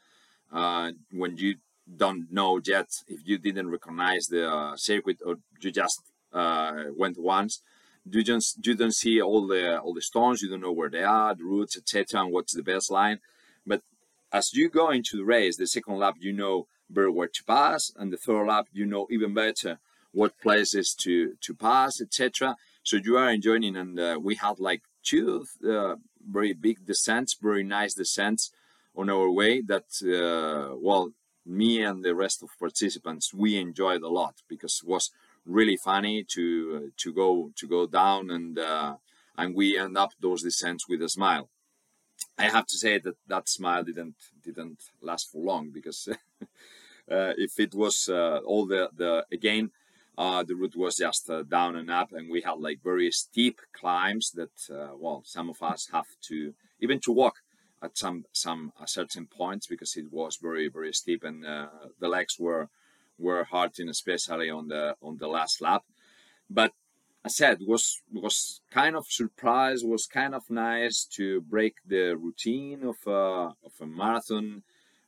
uh, 0.52 0.92
when 1.12 1.38
you 1.38 1.56
don't 1.98 2.32
know 2.32 2.60
yet 2.64 2.90
if 3.08 3.22
you 3.26 3.38
didn't 3.38 3.72
recognize 3.72 4.28
the 4.28 4.74
circuit 4.76 5.18
or 5.26 5.38
you 5.62 5.72
just 5.72 6.02
uh, 6.34 6.84
went 6.96 7.18
once, 7.20 7.62
you 8.06 8.24
just 8.24 8.66
you 8.66 8.76
don't 8.76 8.94
see 8.94 9.22
all 9.22 9.48
the 9.48 9.80
all 9.80 9.94
the 9.94 10.02
stones, 10.02 10.42
you 10.42 10.50
don't 10.50 10.62
know 10.62 10.72
where 10.72 10.90
they 10.90 11.04
are, 11.04 11.36
the 11.36 11.44
routes, 11.44 11.78
etc., 11.78 12.22
and 12.22 12.32
what's 12.32 12.54
the 12.54 12.64
best 12.64 12.92
line. 12.92 13.20
But 13.66 13.82
as 14.32 14.54
you 14.54 14.70
go 14.70 14.90
into 14.90 15.18
the 15.18 15.26
race, 15.26 15.58
the 15.58 15.68
second 15.68 15.98
lap 15.98 16.16
you 16.20 16.34
know 16.34 16.68
better 16.90 17.12
where 17.12 17.28
to 17.28 17.44
pass, 17.44 17.92
and 17.98 18.12
the 18.12 18.18
third 18.18 18.48
lap 18.48 18.68
you 18.72 18.86
know 18.86 19.08
even 19.10 19.34
better 19.34 19.80
what 20.12 20.40
places 20.40 20.94
to 20.96 21.36
to 21.42 21.54
pass, 21.54 22.02
etc. 22.02 22.56
So 22.84 22.98
you 22.98 23.18
are 23.18 23.30
enjoying, 23.30 23.76
and 23.76 24.00
uh, 24.00 24.20
we 24.22 24.36
had 24.36 24.60
like 24.60 24.84
two 25.04 25.46
uh, 25.68 25.96
very 26.28 26.54
big 26.54 26.86
descents, 26.86 27.36
very 27.42 27.64
nice 27.64 27.94
descents 27.94 28.52
on 28.96 29.10
our 29.10 29.30
way. 29.30 29.62
That 29.62 29.88
uh, 30.04 30.76
well, 30.78 31.12
me 31.46 31.84
and 31.84 32.04
the 32.04 32.16
rest 32.16 32.44
of 32.44 32.50
participants 32.60 33.34
we 33.34 33.58
enjoyed 33.58 34.02
a 34.02 34.10
lot 34.10 34.36
because 34.48 34.82
it 34.84 34.90
was 34.90 35.12
really 35.46 35.78
funny 35.78 36.24
to 36.24 36.92
to 36.98 37.14
go 37.14 37.52
to 37.56 37.68
go 37.68 37.88
down 37.88 38.30
and 38.30 38.60
uh, 38.60 38.96
and 39.38 39.56
we 39.56 39.78
end 39.78 39.98
up 39.98 40.12
those 40.20 40.44
descents 40.44 40.88
with 40.88 41.02
a 41.02 41.10
smile. 41.10 41.50
I 42.38 42.44
have 42.44 42.68
to 42.68 42.78
say 42.78 43.00
that 43.00 43.16
that 43.28 43.50
smile 43.50 43.84
didn't 43.84 44.16
didn't 44.44 44.84
last 45.02 45.32
for 45.32 45.42
long 45.42 45.72
because 45.72 46.08
uh, 46.12 46.46
if 47.10 47.60
it 47.60 47.74
was 47.74 48.10
uh, 48.10 48.40
all 48.46 48.66
the 48.66 48.90
the 48.96 49.26
again 49.32 49.72
uh, 50.18 50.44
the 50.44 50.56
route 50.56 50.76
was 50.76 50.98
just 50.98 51.30
uh, 51.30 51.44
down 51.44 51.78
and 51.78 51.90
up 51.90 52.12
and 52.12 52.30
we 52.30 52.42
had 52.42 52.60
like 52.60 52.84
very 52.84 53.10
steep 53.10 53.62
climbs 53.74 54.32
that 54.32 54.52
uh, 54.70 54.90
well 54.98 55.22
some 55.26 55.50
of 55.50 55.64
us 55.64 55.88
have 55.94 56.08
to 56.22 56.54
even 56.82 57.00
to 57.00 57.12
walk 57.12 57.36
at 57.82 57.98
some 57.98 58.26
some 58.34 58.74
uh, 58.80 58.86
certain 58.86 59.26
points 59.26 59.66
because 59.68 59.96
it 59.96 60.12
was 60.12 60.38
very 60.42 60.68
very 60.68 60.94
steep 60.94 61.24
and 61.24 61.46
uh, 61.46 61.68
the 62.00 62.08
legs 62.08 62.38
were 62.38 62.68
were 63.18 63.46
hurting 63.46 63.90
especially 63.90 64.50
on 64.50 64.68
the 64.68 64.96
on 65.02 65.18
the 65.18 65.28
last 65.28 65.62
lap. 65.62 65.84
But 66.50 66.74
I 67.24 67.30
said 67.30 67.60
was 67.66 68.02
was 68.12 68.62
kind 68.72 68.96
of 68.96 69.06
surprise 69.08 69.84
was 69.84 70.06
kind 70.06 70.34
of 70.36 70.50
nice 70.50 71.06
to 71.16 71.42
break 71.42 71.76
the 71.86 72.16
routine 72.18 72.84
of 72.84 72.98
a 73.08 73.56
of 73.66 73.74
a 73.82 73.86
marathon 73.86 74.64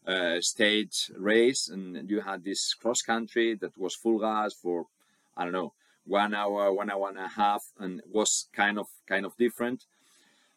uh, 0.07 0.41
stage 0.41 1.11
race 1.15 1.69
and 1.69 2.09
you 2.09 2.21
had 2.21 2.43
this 2.43 2.73
cross 2.73 3.01
country 3.01 3.55
that 3.55 3.77
was 3.77 3.95
full 3.95 4.19
gas 4.19 4.53
for 4.53 4.87
I 5.37 5.43
don't 5.43 5.53
know 5.53 5.73
one 6.05 6.33
hour 6.33 6.73
one 6.73 6.89
hour 6.89 7.09
and 7.09 7.19
a 7.19 7.27
half 7.27 7.63
and 7.79 8.01
was 8.11 8.47
kind 8.53 8.79
of 8.79 8.87
kind 9.07 9.25
of 9.25 9.37
different. 9.37 9.85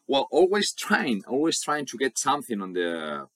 Well 0.07 0.27
always 0.31 0.73
trying 0.73 1.23
always 1.27 1.61
trying 1.61 1.85
to 1.87 1.97
get 1.97 2.17
something 2.17 2.61
on 2.61 2.73
the 2.73 3.27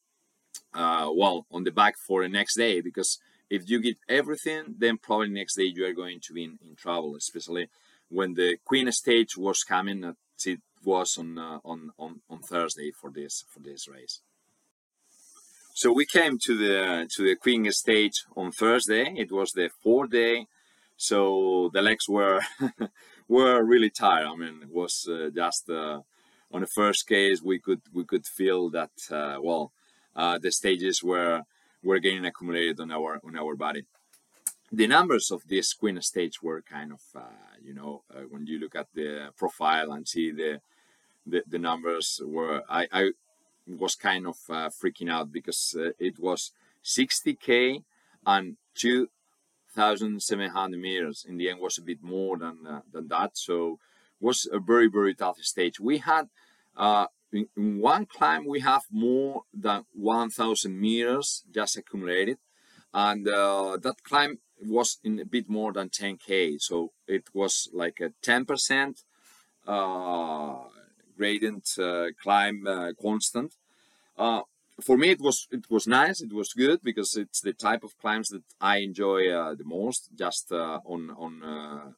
uh, 0.74 1.10
well 1.14 1.46
on 1.52 1.64
the 1.64 1.72
back 1.72 1.96
for 1.98 2.24
the 2.24 2.30
next 2.30 2.56
day 2.56 2.82
because 2.82 3.20
if 3.50 3.70
you 3.70 3.80
give 3.80 3.98
everything 4.08 4.76
then 4.78 4.98
probably 4.98 5.30
next 5.30 5.56
day 5.56 5.64
you 5.64 5.86
are 5.86 5.94
going 5.94 6.20
to 6.20 6.34
be 6.34 6.44
in, 6.44 6.60
in 6.68 6.76
trouble 6.76 7.16
especially 7.16 7.68
when 8.10 8.34
the 8.34 8.58
queen 8.66 8.92
stage 8.92 9.38
was 9.38 9.64
coming 9.64 10.16
it 10.46 10.60
was 10.84 11.18
on 11.18 11.38
uh, 11.38 11.60
on, 11.66 11.92
on 11.98 12.22
on 12.30 12.40
thursday 12.40 12.92
for 12.92 13.10
this 13.10 13.44
for 13.50 13.60
this 13.60 13.88
race 13.88 14.22
so 15.82 15.94
we 15.94 16.06
came 16.06 16.38
to 16.40 16.58
the 16.58 17.08
to 17.16 17.24
the 17.24 17.38
queen 17.38 17.72
stage 17.72 18.26
on 18.36 18.52
thursday. 18.52 19.06
It 19.16 19.32
was 19.32 19.54
the 19.54 19.70
fourth 19.82 20.12
day. 20.12 20.48
So 20.98 21.70
the 21.72 21.82
legs 21.82 22.06
were 22.10 22.42
were 23.30 23.64
really 23.64 23.90
tired. 23.90 24.28
I 24.28 24.36
mean 24.36 24.56
it 24.64 24.74
was 24.82 25.08
uh, 25.10 25.30
just 25.34 25.70
uh, 25.70 26.02
on 26.52 26.62
the 26.62 26.68
first 26.80 27.08
case 27.08 27.42
we 27.42 27.60
could 27.60 27.82
we 27.94 28.04
could 28.04 28.26
feel 28.26 28.70
that 28.72 28.96
uh, 29.10 29.38
well 29.42 29.72
uh, 30.18 30.38
the 30.38 30.52
stages 30.52 31.02
were 31.02 31.44
were 31.82 32.00
getting 32.00 32.26
accumulated 32.26 32.82
on 32.82 32.92
our 32.92 33.22
on 33.24 33.38
our 33.38 33.56
body. 33.56 33.84
The 34.74 34.88
numbers 34.88 35.32
of 35.32 35.48
this 35.48 35.74
queen 35.74 36.02
stage 36.02 36.44
were 36.44 36.62
kind 36.62 36.92
of 36.92 37.04
uh, 37.16 37.56
you 37.64 37.74
know 37.74 38.04
uh, 38.14 38.26
when 38.32 38.48
you 38.48 38.60
look 38.60 38.76
at 38.76 38.88
the 38.94 39.30
profile 39.38 39.94
and 39.94 40.06
see 40.06 40.32
the 40.32 40.60
the, 41.26 41.42
the 41.48 41.60
numbers 41.60 42.20
were 42.26 42.64
I, 42.70 42.88
I 42.92 43.12
was 43.78 43.96
kind 43.96 44.28
of 44.28 44.38
uh, 44.50 44.70
freaking 44.70 45.12
out 45.12 45.32
because 45.32 45.76
uh, 45.78 45.92
it 46.00 46.20
was 46.20 46.52
60k 46.84 47.84
and 48.26 48.58
2700 48.76 50.80
meters. 50.80 51.26
In 51.28 51.38
the 51.38 51.50
end 51.50 51.60
was 51.60 51.78
a 51.78 51.82
bit 51.82 52.02
more 52.02 52.38
than 52.38 52.66
uh, 52.68 52.82
than 52.92 53.08
that. 53.10 53.38
So 53.38 53.80
was 54.20 54.48
a 54.52 54.60
very 54.60 54.88
very 54.88 55.16
tough 55.16 55.40
stage. 55.40 55.80
We 55.80 56.00
had 56.00 56.30
uh, 56.76 57.08
in, 57.32 57.48
in 57.56 57.80
one 57.80 58.06
climb 58.06 58.46
we 58.46 58.60
have 58.62 58.84
more 58.92 59.44
than 59.54 59.86
1000 59.94 60.80
meters 60.80 61.44
just 61.54 61.78
accumulated. 61.78 62.38
And 62.92 63.28
uh, 63.28 63.78
that 63.84 64.04
climb 64.04 64.40
was 64.62 65.00
in 65.04 65.20
a 65.20 65.26
bit 65.26 65.50
more 65.50 65.72
than 65.72 65.90
10k 65.90 66.60
so 66.60 66.92
it 67.08 67.24
was 67.34 67.70
like 67.74 68.00
a 68.02 68.12
10% 68.26 69.04
uh, 69.68 70.56
gradient 71.18 71.70
uh, 71.80 72.08
climb 72.22 72.66
uh, 72.68 72.92
constant 73.02 73.56
uh, 74.20 74.42
for 74.82 74.98
me 74.98 75.10
it 75.10 75.22
was 75.22 75.48
it 75.52 75.66
was 75.70 75.88
nice 75.88 76.22
it 76.22 76.34
was 76.34 76.54
good 76.54 76.80
because 76.84 77.16
it's 77.16 77.42
the 77.42 77.54
type 77.54 77.84
of 77.84 77.98
climbs 77.98 78.30
that 78.30 78.44
i 78.62 78.78
enjoy 78.78 79.30
uh, 79.30 79.54
the 79.56 79.66
most 79.66 80.10
just 80.16 80.52
on 80.52 81.10
on 81.26 81.44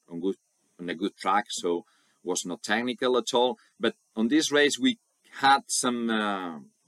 on 0.09 0.19
good 0.19 0.35
on 0.79 0.89
a 0.89 0.95
good 0.95 1.15
track 1.17 1.45
so 1.49 1.85
was 2.23 2.45
not 2.45 2.63
technical 2.63 3.17
at 3.17 3.33
all 3.33 3.57
but 3.79 3.95
on 4.15 4.27
this 4.29 4.51
race 4.51 4.79
we 4.79 4.97
had 5.45 5.61
some 5.67 5.99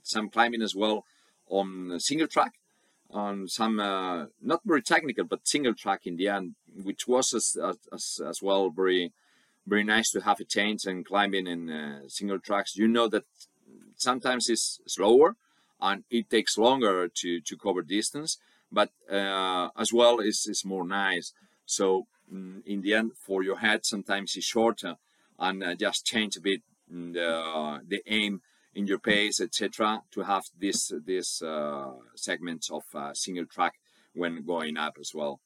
some 0.02 0.28
climbing 0.28 0.62
as 0.62 0.74
well 0.74 1.04
on 1.48 1.98
single 1.98 2.26
track 2.26 2.52
on 3.14 3.46
some 3.46 3.78
uh, 3.78 4.26
not 4.42 4.60
very 4.64 4.82
technical 4.82 5.24
but 5.24 5.46
single 5.46 5.74
track 5.74 6.00
in 6.04 6.16
the 6.16 6.28
end, 6.28 6.54
which 6.82 7.06
was 7.06 7.32
as 7.32 7.56
as, 7.92 8.20
as 8.26 8.42
well 8.42 8.70
very 8.70 9.12
very 9.66 9.84
nice 9.84 10.10
to 10.10 10.20
have 10.20 10.40
a 10.40 10.44
change 10.44 10.84
and 10.84 11.06
climbing 11.06 11.46
in 11.46 11.70
uh, 11.70 12.00
single 12.08 12.38
tracks. 12.38 12.76
You 12.76 12.88
know 12.88 13.08
that 13.08 13.24
sometimes 13.96 14.48
it's 14.48 14.80
slower 14.86 15.36
and 15.80 16.04
it 16.10 16.30
takes 16.30 16.56
longer 16.58 17.08
to 17.08 17.40
to 17.40 17.56
cover 17.56 17.82
distance, 17.82 18.38
but 18.70 18.90
uh, 19.10 19.68
as 19.76 19.92
well 19.92 20.20
it's, 20.20 20.46
is 20.48 20.64
more 20.64 20.86
nice. 20.86 21.32
So 21.66 22.06
mm, 22.32 22.62
in 22.66 22.82
the 22.82 22.94
end, 22.94 23.12
for 23.26 23.42
your 23.42 23.58
head, 23.58 23.84
sometimes 23.84 24.34
it's 24.36 24.46
shorter 24.46 24.96
and 25.38 25.62
uh, 25.62 25.74
just 25.74 26.06
change 26.06 26.36
a 26.36 26.40
bit 26.40 26.62
mm, 26.92 27.12
the 27.12 27.80
the 27.86 28.02
aim 28.06 28.40
in 28.74 28.86
your 28.86 28.98
pace, 28.98 29.40
etc., 29.40 30.02
to 30.12 30.22
have 30.22 30.44
this 30.58 30.92
this 31.06 31.42
uh, 31.42 31.92
segment 32.16 32.66
of 32.70 32.82
uh, 32.94 33.14
single 33.14 33.46
track 33.46 33.74
when 34.14 34.44
going 34.44 34.76
up 34.76 34.96
as 35.00 35.12
well. 35.14 35.40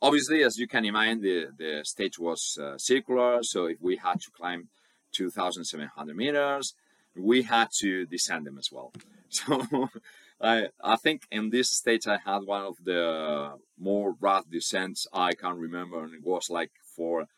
Obviously, 0.00 0.42
as 0.42 0.58
you 0.58 0.66
can 0.66 0.84
imagine, 0.84 1.20
the 1.20 1.46
the 1.56 1.80
stage 1.84 2.18
was 2.18 2.58
uh, 2.60 2.76
circular, 2.76 3.38
so 3.42 3.66
if 3.66 3.78
we 3.80 3.96
had 3.96 4.20
to 4.20 4.30
climb 4.30 4.68
2,700 5.12 6.16
meters, 6.16 6.74
we 7.16 7.42
had 7.42 7.68
to 7.80 8.06
descend 8.06 8.46
them 8.46 8.58
as 8.58 8.70
well. 8.72 8.92
So 9.34 9.88
I 10.42 10.68
I 10.84 10.96
think 10.96 11.22
in 11.30 11.48
this 11.48 11.70
stage 11.70 12.06
I 12.06 12.18
had 12.18 12.42
one 12.44 12.64
of 12.64 12.76
the 12.84 13.54
more 13.78 14.14
rough 14.20 14.44
descents 14.50 15.06
I 15.10 15.32
can 15.32 15.56
remember, 15.56 16.04
and 16.04 16.12
it 16.12 16.22
was 16.22 16.50
like 16.50 16.72
for 16.96 17.28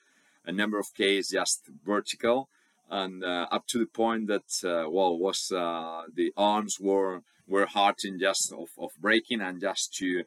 a 0.44 0.52
number 0.52 0.78
of 0.78 0.92
k's 0.94 1.30
just 1.30 1.68
vertical 1.84 2.48
and 2.90 3.24
uh, 3.24 3.46
up 3.50 3.66
to 3.66 3.78
the 3.78 3.86
point 3.86 4.26
that 4.26 4.50
uh, 4.64 4.88
well 4.90 5.18
was 5.18 5.52
uh, 5.52 6.02
the 6.14 6.32
arms 6.36 6.78
were 6.80 7.22
were 7.46 7.66
hurting 7.66 8.18
just 8.18 8.52
of, 8.52 8.68
of 8.78 8.90
braking 9.00 9.40
and 9.40 9.60
just 9.60 9.94
to 9.94 10.24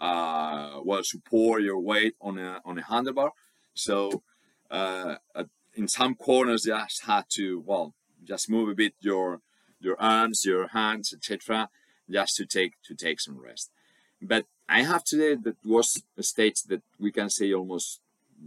uh, 0.00 0.80
well 0.84 1.02
support 1.02 1.62
your 1.62 1.78
weight 1.78 2.14
on 2.20 2.38
a 2.38 2.60
on 2.64 2.78
a 2.78 2.82
handlebar 2.82 3.30
so 3.74 4.22
uh, 4.70 5.16
in 5.74 5.88
some 5.88 6.14
corners 6.14 6.64
just 6.64 7.04
had 7.04 7.24
to 7.28 7.62
well 7.66 7.94
just 8.28 8.50
move 8.50 8.68
a 8.68 8.74
bit 8.74 8.94
your 9.00 9.40
your 9.80 9.96
arms 10.00 10.44
your 10.44 10.68
hands 10.68 11.14
etc 11.16 11.68
just 12.10 12.36
to 12.36 12.46
take 12.46 12.72
to 12.84 12.94
take 12.94 13.20
some 13.20 13.38
rest. 13.38 13.70
But 14.20 14.44
i 14.68 14.82
have 14.82 15.02
today 15.04 15.34
that 15.46 15.56
was 15.64 16.02
a 16.22 16.22
stage 16.22 16.60
that 16.70 16.82
we 16.98 17.10
can 17.10 17.30
say 17.30 17.52
almost 17.52 18.00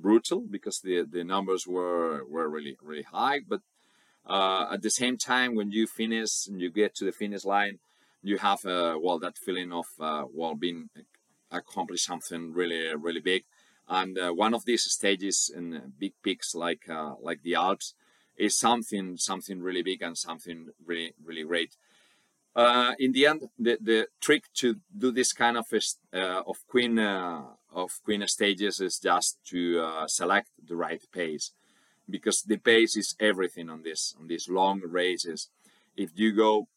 brutal 0.05 0.41
because 0.55 0.79
the 0.79 0.95
the 1.15 1.23
numbers 1.23 1.63
were 1.67 2.23
were 2.33 2.47
really 2.49 2.77
really 2.81 3.07
high. 3.19 3.39
But 3.51 3.61
uh, 4.35 4.63
at 4.73 4.81
the 4.81 4.89
same 5.01 5.17
time 5.17 5.55
when 5.55 5.71
you 5.71 5.87
finish 5.87 6.47
and 6.47 6.61
you 6.61 6.69
get 6.81 6.95
to 6.95 7.05
the 7.05 7.11
finish 7.11 7.43
line 7.43 7.79
you 8.23 8.37
have 8.37 8.63
uh, 8.65 8.95
well 9.03 9.19
that 9.19 9.37
feeling 9.45 9.71
of 9.71 9.87
uh, 9.99 10.25
well 10.33 10.55
being 10.55 10.89
accomplished 11.51 12.05
something 12.05 12.53
really 12.53 12.83
really 12.95 13.21
big. 13.21 13.43
And 13.87 14.17
uh, 14.17 14.31
one 14.31 14.53
of 14.53 14.65
these 14.65 14.83
stages 14.83 15.51
in 15.53 15.93
big 15.99 16.13
peaks 16.23 16.55
like 16.55 16.83
uh, 16.89 17.15
like 17.21 17.41
the 17.43 17.55
alps 17.55 17.93
is 18.41 18.57
something 18.57 19.17
something 19.17 19.61
really 19.61 19.83
big 19.83 20.01
and 20.01 20.17
something 20.17 20.69
really 20.85 21.13
really 21.23 21.43
great 21.43 21.73
uh, 22.55 22.93
in 22.99 23.13
the 23.13 23.25
end, 23.25 23.49
the, 23.57 23.77
the 23.81 24.07
trick 24.19 24.43
to 24.55 24.77
do 24.97 25.11
this 25.11 25.31
kind 25.31 25.57
of 25.57 25.65
uh, 26.13 26.41
of 26.45 26.57
queen 26.67 26.99
uh, 26.99 27.43
of 27.73 27.91
queen 28.03 28.27
stages 28.27 28.81
is 28.81 28.99
just 28.99 29.37
to 29.45 29.79
uh, 29.79 30.07
select 30.07 30.49
the 30.61 30.75
right 30.75 31.01
pace, 31.13 31.51
because 32.09 32.41
the 32.41 32.57
pace 32.57 32.97
is 32.97 33.15
everything 33.19 33.69
on 33.69 33.83
this 33.83 34.15
on 34.19 34.27
these 34.27 34.49
long 34.49 34.81
races. 34.81 35.49
If 35.95 36.11
you 36.15 36.35
go 36.35 36.67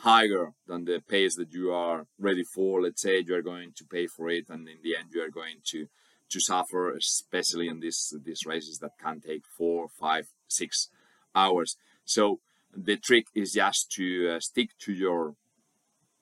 higher 0.00 0.52
than 0.66 0.84
the 0.84 1.00
pace 1.00 1.36
that 1.36 1.52
you 1.52 1.72
are 1.72 2.06
ready 2.18 2.44
for, 2.44 2.82
let's 2.82 3.00
say 3.00 3.24
you 3.26 3.34
are 3.34 3.42
going 3.42 3.72
to 3.76 3.84
pay 3.84 4.06
for 4.06 4.28
it, 4.28 4.50
and 4.50 4.68
in 4.68 4.78
the 4.82 4.96
end 4.96 5.08
you 5.14 5.22
are 5.22 5.30
going 5.30 5.60
to 5.70 5.86
to 6.28 6.40
suffer, 6.40 6.94
especially 6.94 7.68
in 7.68 7.80
these 7.80 8.12
these 8.22 8.44
races 8.44 8.80
that 8.80 8.98
can 9.00 9.20
take 9.20 9.46
four, 9.46 9.88
five, 9.88 10.26
six 10.46 10.90
hours. 11.34 11.76
So 12.04 12.40
the 12.74 12.96
trick 12.96 13.26
is 13.34 13.52
just 13.52 13.90
to 13.92 14.34
uh, 14.36 14.40
stick 14.40 14.70
to 14.78 14.92
your 14.92 15.34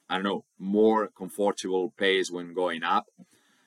i 0.08 0.16
don't 0.16 0.24
know 0.24 0.44
more 0.58 1.06
comfortable 1.16 1.94
pace 1.96 2.28
when 2.28 2.52
going 2.52 2.82
up 2.82 3.06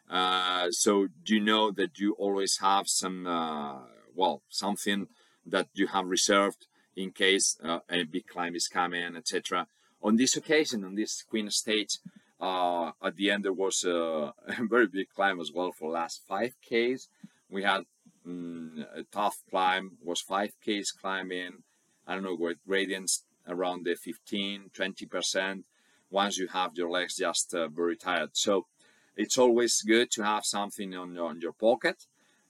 uh, 0.10 0.70
so 0.70 1.08
you 1.26 1.40
know 1.40 1.72
that 1.72 1.98
you 1.98 2.14
always 2.20 2.58
have 2.58 2.88
some 2.90 3.26
uh, 3.26 3.80
well 4.14 4.44
something 4.50 5.08
that 5.46 5.68
you 5.74 5.88
have 5.88 6.06
reserved 6.06 6.68
in 6.96 7.12
case 7.12 7.58
uh, 7.64 7.80
a 7.90 8.04
big 8.04 8.28
climb 8.28 8.56
is 8.56 8.68
coming, 8.68 9.16
etc. 9.16 9.68
On 10.02 10.16
this 10.16 10.36
occasion, 10.36 10.84
on 10.84 10.96
this 10.96 11.24
Queen 11.24 11.50
stage, 11.50 12.00
uh, 12.40 12.92
at 13.02 13.16
the 13.16 13.32
end 13.32 13.46
there 13.46 13.54
was 13.54 13.84
a, 13.84 14.34
a, 14.48 14.66
very 14.70 14.88
big 14.88 15.08
climb 15.10 15.40
as 15.40 15.52
well 15.52 15.72
for 15.72 15.92
last 15.92 16.22
five 16.28 16.56
k's. 16.62 17.08
We 17.50 17.64
had 17.64 17.84
mm, 18.27 18.86
a 18.96 19.03
tough 19.12 19.38
climb, 19.50 19.98
was 20.03 20.22
five 20.22 20.51
k's 20.63 20.92
climbing. 20.92 21.63
I 22.08 22.15
don't 22.15 22.24
know 22.24 22.36
with 22.38 22.58
gradients 22.68 23.24
around 23.48 23.86
the 23.86 23.96
15, 23.96 24.72
20 24.74 25.06
percent. 25.06 25.65
Once 26.10 26.38
you 26.38 26.48
have 26.48 26.72
your 26.75 26.89
legs 26.89 27.18
just 27.18 27.53
uh, 27.53 27.68
very 27.68 27.96
tired, 27.96 28.32
so 28.34 28.68
it's 29.15 29.38
always 29.38 29.82
good 29.82 30.12
to 30.12 30.24
have 30.24 30.46
something 30.46 30.94
on 30.96 31.18
on 31.18 31.42
your 31.42 31.53
pocket, 31.53 32.06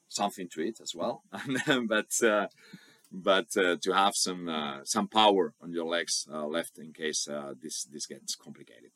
something 0.07 0.49
to 0.49 0.61
eat 0.61 0.79
as 0.81 0.93
well. 0.93 1.23
but 1.87 2.11
uh, 2.23 2.47
but 3.13 3.55
uh, 3.55 3.77
to 3.81 3.91
have 3.93 4.15
some 4.15 4.49
uh, 4.49 4.83
some 4.83 5.07
power 5.07 5.53
on 5.61 5.71
your 5.71 5.85
legs 5.85 6.27
uh, 6.33 6.47
left 6.47 6.79
in 6.79 6.91
case 6.91 7.27
uh, 7.27 7.53
this 7.61 7.83
this 7.85 8.07
gets 8.07 8.35
complicated. 8.35 8.91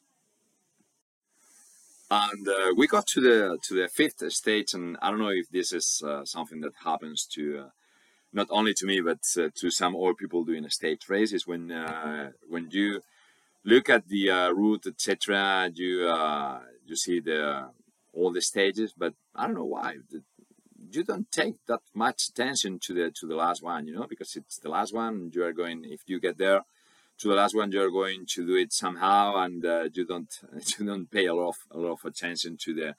And 2.10 2.48
uh, 2.48 2.74
we 2.78 2.88
got 2.88 3.06
to 3.08 3.22
the 3.22 3.58
to 3.64 3.74
the 3.74 3.90
fifth 3.90 4.32
stage, 4.32 4.74
and 4.74 4.98
I 5.02 5.10
don't 5.10 5.20
know 5.20 5.30
if 5.30 5.50
this 5.50 5.74
is 5.74 6.02
uh, 6.06 6.24
something 6.24 6.62
that 6.62 6.72
happens 6.86 7.28
to 7.34 7.60
uh, 7.66 7.70
not 8.32 8.48
only 8.50 8.74
to 8.76 8.86
me 8.86 9.02
but 9.02 9.20
uh, 9.38 9.50
to 9.56 9.70
some 9.70 9.96
other 9.96 10.14
people 10.14 10.46
doing 10.46 10.70
stage 10.70 11.10
races 11.10 11.46
when 11.46 11.70
uh, 11.72 12.32
when 12.48 12.70
you 12.72 13.02
look 13.66 13.90
at 13.90 14.08
the 14.08 14.30
route 14.56 14.88
etc. 14.88 15.70
You 15.74 16.10
you 16.86 16.96
see 16.96 17.20
the 17.20 17.72
all 18.14 18.32
the 18.32 18.42
stages, 18.42 18.94
but 18.98 19.14
I 19.36 19.46
don't 19.46 19.56
know 19.56 19.66
why 19.66 19.98
you 20.92 21.04
don't 21.04 21.30
take 21.30 21.56
that 21.68 21.82
much 21.94 22.30
attention 22.30 22.80
to 22.84 22.94
the 22.94 23.12
to 23.20 23.28
the 23.28 23.36
last 23.36 23.62
one, 23.62 23.86
you 23.86 23.96
know, 23.96 24.08
because 24.08 24.36
it's 24.38 24.60
the 24.60 24.70
last 24.70 24.94
one. 24.94 25.32
You 25.34 25.44
are 25.44 25.54
going 25.54 25.84
if 25.84 26.02
you 26.08 26.22
get 26.22 26.38
there 26.38 26.62
to 27.20 27.28
the 27.30 27.36
last 27.36 27.56
one, 27.56 27.72
you 27.72 27.82
are 27.82 27.92
going 27.92 28.26
to 28.34 28.46
do 28.46 28.56
it 28.56 28.74
somehow, 28.74 29.36
and 29.38 29.66
uh, 29.66 29.90
you 29.94 30.06
don't 30.06 30.34
you 30.80 30.86
don't 30.86 31.10
pay 31.10 31.26
a 31.26 31.34
lot 31.34 31.50
of 31.50 31.56
a 31.72 31.78
lot 31.78 31.94
of 31.94 32.06
attention 32.06 32.58
to 32.62 32.74
the 32.74 32.96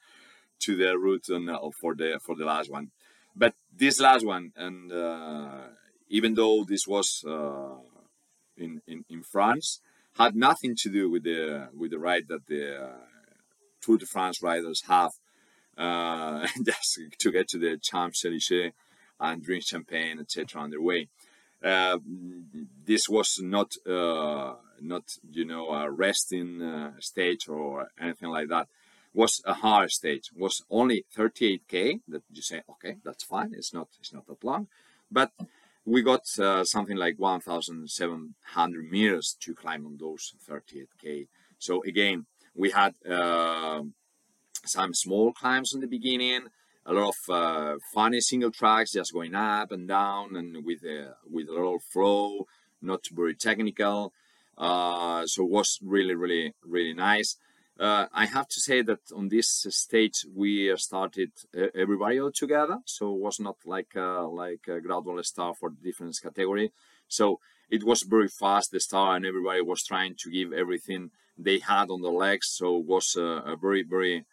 to 0.59 0.75
the 0.75 0.97
route 0.97 1.29
on, 1.29 1.49
uh, 1.49 1.57
for 1.79 1.95
the 1.95 2.19
for 2.25 2.35
the 2.35 2.45
last 2.45 2.71
one. 2.71 2.91
But 3.35 3.53
this 3.73 3.99
last 3.99 4.25
one, 4.25 4.51
and 4.55 4.91
uh, 4.91 5.67
even 6.09 6.33
though 6.33 6.65
this 6.67 6.87
was 6.87 7.23
uh, 7.27 7.77
in, 8.57 8.81
in 8.87 9.05
in 9.09 9.23
France, 9.23 9.81
had 10.17 10.35
nothing 10.35 10.75
to 10.77 10.89
do 10.89 11.09
with 11.09 11.23
the 11.23 11.69
with 11.73 11.91
the 11.91 11.99
ride 11.99 12.27
that 12.27 12.47
the 12.47 12.83
uh, 12.83 12.97
Tour 13.81 13.97
de 13.97 14.05
France 14.05 14.43
riders 14.43 14.83
have 14.87 15.11
uh, 15.77 16.45
just 16.65 16.99
to 17.19 17.31
get 17.31 17.47
to 17.49 17.57
the 17.57 17.77
Champs 17.81 18.25
Elysees 18.25 18.73
and 19.19 19.43
drink 19.43 19.63
champagne, 19.65 20.19
etc. 20.19 20.61
on 20.61 20.69
their 20.69 20.81
way. 20.81 21.07
Uh, 21.63 21.97
this 22.85 23.09
was 23.09 23.39
not 23.41 23.73
uh, 23.87 24.53
not 24.81 25.03
you 25.29 25.45
know 25.45 25.69
a 25.69 25.91
resting 25.91 26.61
uh, 26.61 26.91
stage 26.99 27.47
or 27.47 27.87
anything 27.99 28.29
like 28.29 28.47
that. 28.49 28.67
Was 29.13 29.41
a 29.45 29.55
hard 29.55 29.89
stage. 29.89 30.29
Was 30.35 30.61
only 30.69 31.05
38k. 31.17 32.01
That 32.07 32.23
you 32.31 32.41
say 32.41 32.61
okay, 32.69 32.97
that's 33.03 33.23
fine. 33.23 33.53
It's 33.53 33.73
not 33.73 33.87
it's 33.99 34.13
not 34.13 34.27
that 34.27 34.43
long, 34.43 34.67
but 35.11 35.31
we 35.85 36.01
got 36.01 36.21
uh, 36.39 36.63
something 36.63 36.97
like 36.97 37.15
1,700 37.17 38.91
meters 38.91 39.35
to 39.41 39.55
climb 39.55 39.85
on 39.85 39.97
those 39.97 40.33
38k. 40.47 41.27
So 41.57 41.83
again, 41.83 42.27
we 42.55 42.69
had 42.69 42.93
uh, 43.09 43.81
some 44.65 44.93
small 44.93 45.33
climbs 45.33 45.73
in 45.73 45.81
the 45.81 45.87
beginning, 45.87 46.47
a 46.89 46.93
lot 46.93 47.13
of 47.13 47.29
uh, 47.29 47.77
funny 47.93 48.19
single 48.19 48.51
tracks 48.51 48.93
just 48.93 49.13
going 49.13 49.35
up 49.35 49.71
and 49.71 49.87
down 49.87 50.35
and 50.35 50.65
with 50.65 50.83
a, 50.83 51.13
with 51.29 51.47
a 51.47 51.53
lot 51.53 51.75
of 51.75 51.83
flow, 51.83 52.47
not 52.81 53.05
very 53.11 53.35
technical. 53.35 54.11
Uh, 54.57 55.25
so 55.27 55.43
it 55.43 55.51
was 55.51 55.79
really, 55.83 56.15
really, 56.15 56.53
really 56.65 56.93
nice. 56.93 57.37
Uh, 57.79 58.07
I 58.11 58.25
have 58.25 58.47
to 58.49 58.59
say 58.59 58.81
that 58.81 58.99
on 59.15 59.29
this 59.29 59.65
stage 59.69 60.25
we 60.35 60.75
started 60.77 61.31
everybody 61.75 62.19
all 62.19 62.31
together, 62.31 62.79
so 62.85 63.15
it 63.15 63.21
was 63.21 63.39
not 63.39 63.55
like 63.65 63.95
uh, 63.95 64.27
like 64.27 64.67
a 64.67 64.81
gradual 64.81 65.23
start 65.23 65.57
for 65.57 65.69
different 65.69 66.19
category. 66.21 66.73
So 67.07 67.39
it 67.69 67.85
was 67.85 68.01
very 68.01 68.27
fast 68.27 68.71
the 68.71 68.81
start, 68.81 69.17
and 69.17 69.25
everybody 69.25 69.61
was 69.61 69.83
trying 69.83 70.15
to 70.23 70.29
give 70.29 70.51
everything 70.51 71.11
they 71.37 71.59
had 71.59 71.89
on 71.89 72.01
the 72.01 72.11
legs. 72.11 72.47
So 72.49 72.79
it 72.79 72.85
was 72.85 73.15
a, 73.15 73.53
a 73.53 73.55
very 73.55 73.83
very 73.83 74.25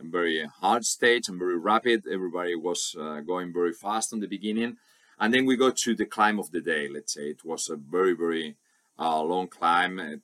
very 0.00 0.44
hard 0.60 0.84
stage 0.84 1.28
and 1.28 1.38
very 1.38 1.56
rapid. 1.56 2.04
Everybody 2.10 2.54
was 2.54 2.94
uh, 2.98 3.20
going 3.20 3.52
very 3.52 3.72
fast 3.72 4.12
in 4.12 4.20
the 4.20 4.26
beginning. 4.26 4.76
And 5.18 5.32
then 5.32 5.46
we 5.46 5.56
go 5.56 5.70
to 5.70 5.94
the 5.94 6.04
climb 6.04 6.38
of 6.38 6.50
the 6.50 6.60
day, 6.60 6.88
let's 6.88 7.14
say. 7.14 7.30
It 7.30 7.44
was 7.44 7.68
a 7.68 7.76
very, 7.76 8.12
very 8.12 8.56
uh, 8.98 9.22
long 9.22 9.48
climb, 9.48 9.98
uh, 9.98 10.16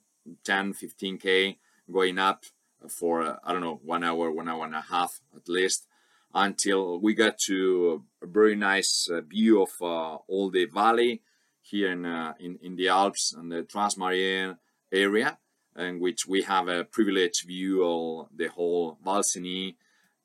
10, 0.45 0.73
15K, 0.73 1.57
going 1.91 2.19
up 2.19 2.43
for, 2.87 3.23
uh, 3.23 3.37
I 3.43 3.51
don't 3.51 3.61
know, 3.61 3.79
one 3.83 4.03
hour, 4.03 4.31
one 4.31 4.49
hour 4.49 4.65
and 4.65 4.75
a 4.75 4.81
half 4.81 5.19
at 5.35 5.49
least, 5.49 5.87
until 6.33 6.99
we 6.99 7.13
got 7.13 7.37
to 7.47 8.03
a 8.21 8.27
very 8.27 8.55
nice 8.55 9.07
uh, 9.11 9.21
view 9.21 9.63
of 9.63 9.69
uh, 9.81 10.17
all 10.27 10.49
the 10.49 10.65
valley 10.65 11.21
here 11.61 11.91
in, 11.91 12.05
in, 12.39 12.59
in 12.61 12.75
the 12.75 12.89
Alps 12.89 13.33
and 13.33 13.51
the 13.51 13.63
Trans 13.63 13.97
Maurienne 13.97 14.57
area 14.91 15.37
in 15.77 15.99
which 15.99 16.27
we 16.27 16.43
have 16.43 16.67
a 16.67 16.83
privileged 16.83 17.47
view 17.47 17.83
of 17.83 18.27
the 18.35 18.47
whole 18.47 18.97
Val 19.03 19.23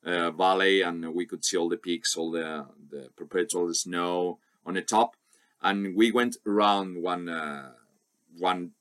uh, 0.05 0.31
valley, 0.31 0.83
and 0.83 1.15
we 1.15 1.27
could 1.27 1.45
see 1.45 1.57
all 1.57 1.69
the 1.69 1.77
peaks, 1.77 2.17
all 2.17 2.31
the, 2.31 2.67
the 2.91 3.09
perpetual 3.17 3.73
snow 3.75 4.39
on 4.65 4.75
the 4.75 4.83
top. 4.83 5.17
And 5.63 5.97
we 5.97 6.13
went 6.13 6.37
around 6.47 7.03
one 7.03 7.29
uh, 7.29 7.73
one 8.39 8.73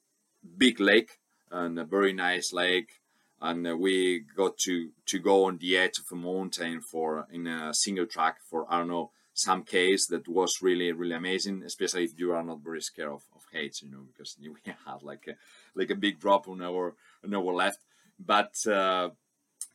big 0.58 0.80
lake, 0.80 1.20
and 1.52 1.80
a 1.80 1.86
very 1.86 2.14
nice 2.14 2.54
lake, 2.54 3.02
and 3.42 3.68
uh, 3.68 3.76
we 3.76 4.20
got 4.36 4.58
to 4.60 4.92
to 5.08 5.20
go 5.20 5.46
on 5.46 5.58
the 5.58 5.76
edge 5.76 5.98
of 5.98 6.06
a 6.12 6.16
mountain 6.16 6.82
for 6.82 7.28
in 7.32 7.48
a 7.48 7.74
single 7.74 8.06
track 8.06 8.38
for 8.48 8.72
I 8.72 8.80
don't 8.80 8.90
know 8.90 9.12
some 9.38 9.64
case 9.64 10.08
that 10.08 10.28
was 10.28 10.62
really 10.62 10.92
really 10.92 11.16
amazing 11.16 11.62
especially 11.64 12.04
if 12.04 12.18
you 12.18 12.32
are 12.32 12.44
not 12.44 12.60
very 12.64 12.82
scared 12.82 13.10
of, 13.10 13.24
of 13.36 13.46
heights 13.54 13.82
you 13.82 13.90
know 13.92 14.04
because 14.08 14.38
we 14.42 14.50
had 14.66 15.04
like 15.04 15.28
a 15.28 15.36
like 15.76 15.90
a 15.90 15.96
big 15.96 16.20
drop 16.20 16.48
on 16.48 16.62
our 16.62 16.96
on 17.24 17.34
our 17.34 17.54
left. 17.54 17.80
But 18.20 18.56
uh, 18.68 19.10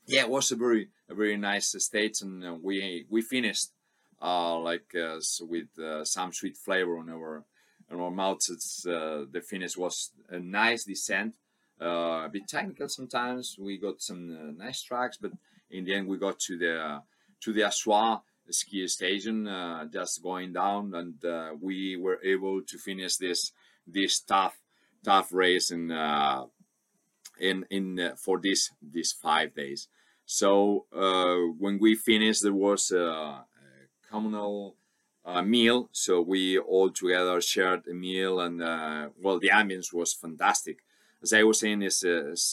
yeah 0.06 0.22
it 0.22 0.30
was 0.30 0.50
a 0.50 0.56
very 0.56 0.88
a 1.08 1.14
very 1.14 1.36
nice 1.36 1.74
stage 1.78 2.22
and 2.22 2.44
uh, 2.44 2.54
we 2.60 3.06
we 3.08 3.22
finished 3.22 3.68
uh, 4.20 4.58
like 4.58 4.94
uh, 4.94 5.20
so 5.20 5.46
with 5.46 5.78
uh, 5.78 6.04
some 6.04 6.32
sweet 6.32 6.56
flavor 6.56 6.98
on 6.98 7.08
our 7.08 7.44
on 7.90 8.00
our 8.00 8.10
mouths. 8.10 8.48
It's 8.50 8.82
the 8.82 9.42
finish 9.46 9.76
was 9.76 10.10
a 10.28 10.38
nice 10.38 10.84
descent 10.84 11.34
a 11.80 12.28
bit 12.32 12.46
technical 12.46 12.88
sometimes. 12.88 13.56
We 13.58 13.78
got 13.78 14.00
some 14.00 14.56
nice 14.56 14.82
tracks 14.82 15.18
but 15.20 15.32
in 15.70 15.84
the 15.84 15.94
end 15.94 16.08
we 16.08 16.18
got 16.18 16.38
to 16.40 16.58
the 16.58 17.02
to 17.40 17.52
the 17.52 17.62
Aussois 17.62 18.20
ski 18.50 18.86
station 18.88 19.46
uh, 19.46 19.84
just 19.86 20.22
going 20.22 20.52
down 20.52 20.92
and 20.94 21.24
uh, 21.24 21.50
we 21.60 21.96
were 21.96 22.18
able 22.24 22.62
to 22.62 22.78
finish 22.78 23.16
this 23.16 23.52
this 23.86 24.20
tough 24.20 24.58
tough 25.04 25.32
race 25.32 25.70
in 25.70 25.90
uh, 25.90 26.44
in 27.40 27.66
in 27.70 27.98
uh, 27.98 28.14
for 28.16 28.40
this 28.40 28.70
these 28.80 29.12
five 29.12 29.54
days. 29.54 29.88
So 30.24 30.86
uh, 30.94 31.36
when 31.58 31.78
we 31.78 31.94
finished 31.94 32.42
there 32.42 32.52
was 32.52 32.90
a, 32.90 33.04
a 33.04 33.46
communal 34.10 34.76
uh, 35.24 35.42
meal. 35.42 35.88
So 35.92 36.20
we 36.20 36.58
all 36.58 36.90
together 36.90 37.40
shared 37.40 37.86
a 37.88 37.94
meal 37.94 38.40
and 38.40 38.60
well 39.20 39.38
the 39.38 39.50
ambience 39.50 39.92
was 39.92 40.12
fantastic. 40.12 40.78
As 41.22 41.32
i 41.32 41.44
was 41.44 41.60
saying 41.60 41.82
is, 41.82 42.04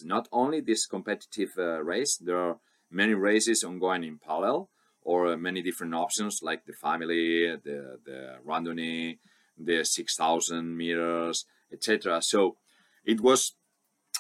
not 0.06 0.28
only 0.32 0.62
this 0.62 0.86
competitive 0.86 1.58
race. 1.58 2.18
There 2.18 2.38
are 2.38 2.58
many 2.92 3.16
races 3.16 3.64
ongoing 3.64 4.04
in 4.04 4.20
parallel 4.20 4.70
or 5.10 5.36
many 5.38 5.64
different 5.64 5.96
options 5.96 6.44
like 6.44 6.68
the 6.68 6.74
family, 6.74 7.48
the, 7.64 7.98
the 8.06 8.36
randonnée, 8.48 9.18
the 9.58 9.84
6,000 9.84 10.78
meters, 10.78 11.46
etc. 11.74 12.22
So 12.22 12.58
it 13.04 13.20
was 13.20 13.56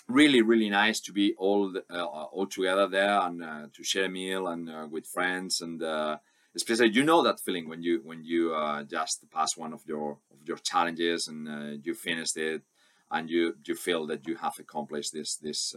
really, 0.07 0.41
really 0.41 0.67
nice 0.67 0.99
to 1.01 1.11
be 1.13 1.35
all 1.37 1.77
uh, 1.77 2.03
all 2.03 2.47
together 2.47 2.87
there 2.87 3.19
and 3.21 3.43
uh, 3.43 3.67
to 3.75 3.83
share 3.83 4.05
a 4.05 4.09
meal 4.09 4.47
and 4.47 4.67
uh, 4.67 4.87
with 4.89 5.05
friends 5.05 5.61
and 5.61 5.83
uh, 5.83 6.17
especially 6.55 6.89
you 6.89 7.03
know 7.03 7.21
that 7.21 7.39
feeling 7.39 7.69
when 7.69 7.83
you 7.83 8.01
when 8.03 8.23
you 8.23 8.55
uh, 8.55 8.81
just 8.81 9.29
pass 9.29 9.55
one 9.55 9.73
of 9.73 9.81
your 9.85 10.17
of 10.33 10.39
your 10.43 10.57
challenges 10.57 11.27
and 11.27 11.47
uh, 11.47 11.77
you 11.83 11.93
finished 11.93 12.35
it 12.35 12.63
and 13.11 13.29
you 13.29 13.55
you 13.67 13.75
feel 13.75 14.07
that 14.07 14.27
you 14.27 14.35
have 14.37 14.55
accomplished 14.57 15.13
this 15.13 15.35
this 15.35 15.75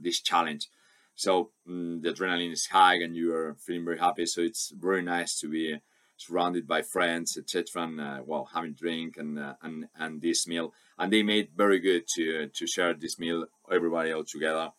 this 0.00 0.20
challenge 0.22 0.70
so 1.14 1.50
mm, 1.68 2.02
the 2.02 2.12
adrenaline 2.12 2.52
is 2.52 2.66
high 2.66 2.94
and 2.94 3.16
you 3.16 3.34
are 3.34 3.56
feeling 3.58 3.84
very 3.84 3.98
happy. 3.98 4.26
So 4.26 4.42
it's 4.42 4.72
very 4.76 5.02
nice 5.02 5.38
to 5.40 5.48
be 5.48 5.78
surrounded 6.16 6.66
by 6.66 6.82
friends, 6.82 7.36
etc. 7.36 7.82
Uh, 7.82 8.22
well, 8.24 8.48
having 8.52 8.72
drink 8.72 9.16
and 9.16 9.38
uh, 9.38 9.54
and 9.62 9.88
and 9.96 10.20
this 10.20 10.46
meal. 10.46 10.72
And 10.98 11.12
they 11.12 11.22
made 11.22 11.50
very 11.56 11.80
good 11.80 12.06
to 12.16 12.48
to 12.48 12.66
share 12.66 12.94
this 12.94 13.18
meal 13.18 13.46
everybody 13.70 14.12
all 14.12 14.24
together. 14.24 14.72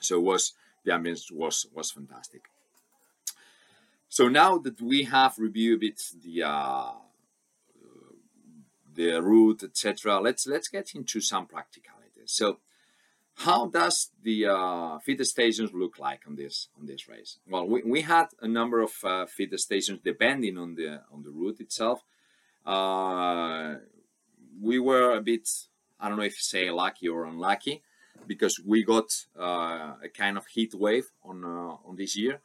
So 0.00 0.16
it 0.16 0.22
was 0.22 0.52
the 0.84 0.92
ambience 0.92 1.30
was 1.30 1.66
was 1.72 1.90
fantastic. 1.90 2.42
So 4.08 4.28
now 4.28 4.58
that 4.58 4.80
we 4.80 5.04
have 5.04 5.38
reviewed 5.38 5.76
a 5.76 5.80
bit 5.80 6.02
the 6.22 6.42
uh, 6.42 6.92
the 8.94 9.22
route, 9.22 9.62
etc. 9.64 10.20
Let's 10.20 10.46
let's 10.46 10.68
get 10.68 10.94
into 10.94 11.20
some 11.20 11.46
practicalities. 11.46 12.02
So, 12.26 12.58
how 13.34 13.66
does 13.66 14.10
the 14.22 14.46
uh, 14.46 14.98
feed 14.98 15.24
stations 15.26 15.72
look 15.72 15.98
like 15.98 16.22
on 16.26 16.36
this 16.36 16.68
on 16.78 16.86
this 16.86 17.08
race? 17.08 17.38
Well, 17.48 17.66
we, 17.66 17.82
we 17.82 18.02
had 18.02 18.26
a 18.40 18.48
number 18.48 18.80
of 18.80 18.92
uh, 19.04 19.26
feed 19.26 19.58
stations 19.58 20.00
depending 20.04 20.58
on 20.58 20.74
the 20.74 21.02
on 21.12 21.22
the 21.22 21.30
route 21.30 21.60
itself. 21.60 22.02
Uh, 22.64 23.76
we 24.60 24.78
were 24.78 25.16
a 25.16 25.20
bit, 25.20 25.48
I 25.98 26.08
don't 26.08 26.18
know 26.18 26.24
if 26.24 26.36
say 26.36 26.70
lucky 26.70 27.08
or 27.08 27.24
unlucky, 27.24 27.82
because 28.26 28.60
we 28.64 28.84
got 28.84 29.10
uh, 29.38 29.94
a 30.04 30.08
kind 30.14 30.36
of 30.36 30.46
heat 30.46 30.74
wave 30.74 31.10
on 31.24 31.44
uh, 31.44 31.76
on 31.88 31.96
this 31.96 32.16
year. 32.16 32.40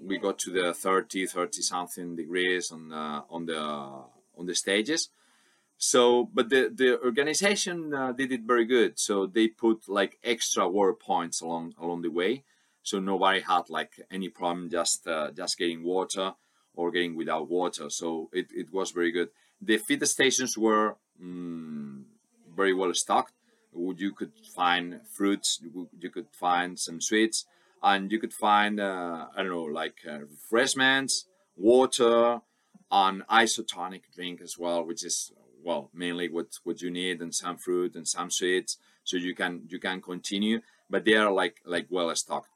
We 0.00 0.18
got 0.18 0.38
to 0.40 0.52
the 0.52 0.72
30, 0.72 1.26
30 1.26 1.60
something 1.62 2.16
degrees 2.16 2.70
on 2.70 2.92
uh, 2.92 3.22
on 3.28 3.46
the 3.46 3.58
on 3.58 4.46
the 4.46 4.54
stages. 4.54 5.10
So, 5.78 6.28
but 6.32 6.50
the 6.50 6.70
the 6.74 7.00
organization 7.00 7.94
uh, 7.94 8.12
did 8.12 8.32
it 8.32 8.42
very 8.42 8.66
good. 8.66 8.98
So 8.98 9.26
they 9.26 9.48
put 9.48 9.88
like 9.88 10.18
extra 10.24 10.68
water 10.68 10.94
points 10.94 11.40
along 11.40 11.74
along 11.80 12.02
the 12.02 12.10
way, 12.10 12.44
so 12.82 12.98
nobody 12.98 13.40
had 13.40 13.70
like 13.70 14.00
any 14.10 14.28
problem 14.28 14.70
just 14.70 15.06
uh, 15.06 15.30
just 15.30 15.56
getting 15.58 15.82
water 15.84 16.34
or 16.74 16.90
getting 16.90 17.14
without 17.16 17.48
water. 17.48 17.90
So 17.90 18.28
it, 18.32 18.48
it 18.52 18.72
was 18.72 18.90
very 18.90 19.12
good. 19.12 19.30
The 19.60 19.78
feed 19.78 20.06
stations 20.06 20.58
were 20.58 20.96
mm, 21.20 22.02
very 22.54 22.74
well 22.74 22.92
stocked 22.94 23.32
you 23.96 24.12
could 24.12 24.32
find 24.54 25.00
fruits, 25.10 25.60
you 26.00 26.10
could 26.10 26.28
find 26.32 26.78
some 26.78 27.00
sweets, 27.00 27.46
and 27.82 28.10
you 28.10 28.18
could 28.18 28.32
find 28.32 28.80
uh, 28.80 29.26
I 29.34 29.42
don't 29.42 29.50
know 29.50 29.62
like 29.62 29.98
uh, 30.08 30.20
refreshments, 30.20 31.26
water, 31.56 32.40
and 32.90 33.26
isotonic 33.28 34.02
drink 34.14 34.40
as 34.40 34.58
well, 34.58 34.84
which 34.84 35.04
is 35.04 35.32
well 35.68 35.84
mainly 36.04 36.26
what 36.36 36.48
what 36.66 36.78
you 36.84 36.90
need, 37.02 37.16
and 37.20 37.34
some 37.42 37.56
fruit 37.64 37.92
and 37.98 38.06
some 38.16 38.30
sweets, 38.38 38.72
so 39.08 39.14
you 39.26 39.34
can 39.40 39.52
you 39.72 39.78
can 39.86 39.98
continue. 40.10 40.58
But 40.92 41.04
they 41.04 41.16
are 41.22 41.32
like 41.42 41.56
like 41.74 41.86
well 41.90 42.14
stocked. 42.24 42.50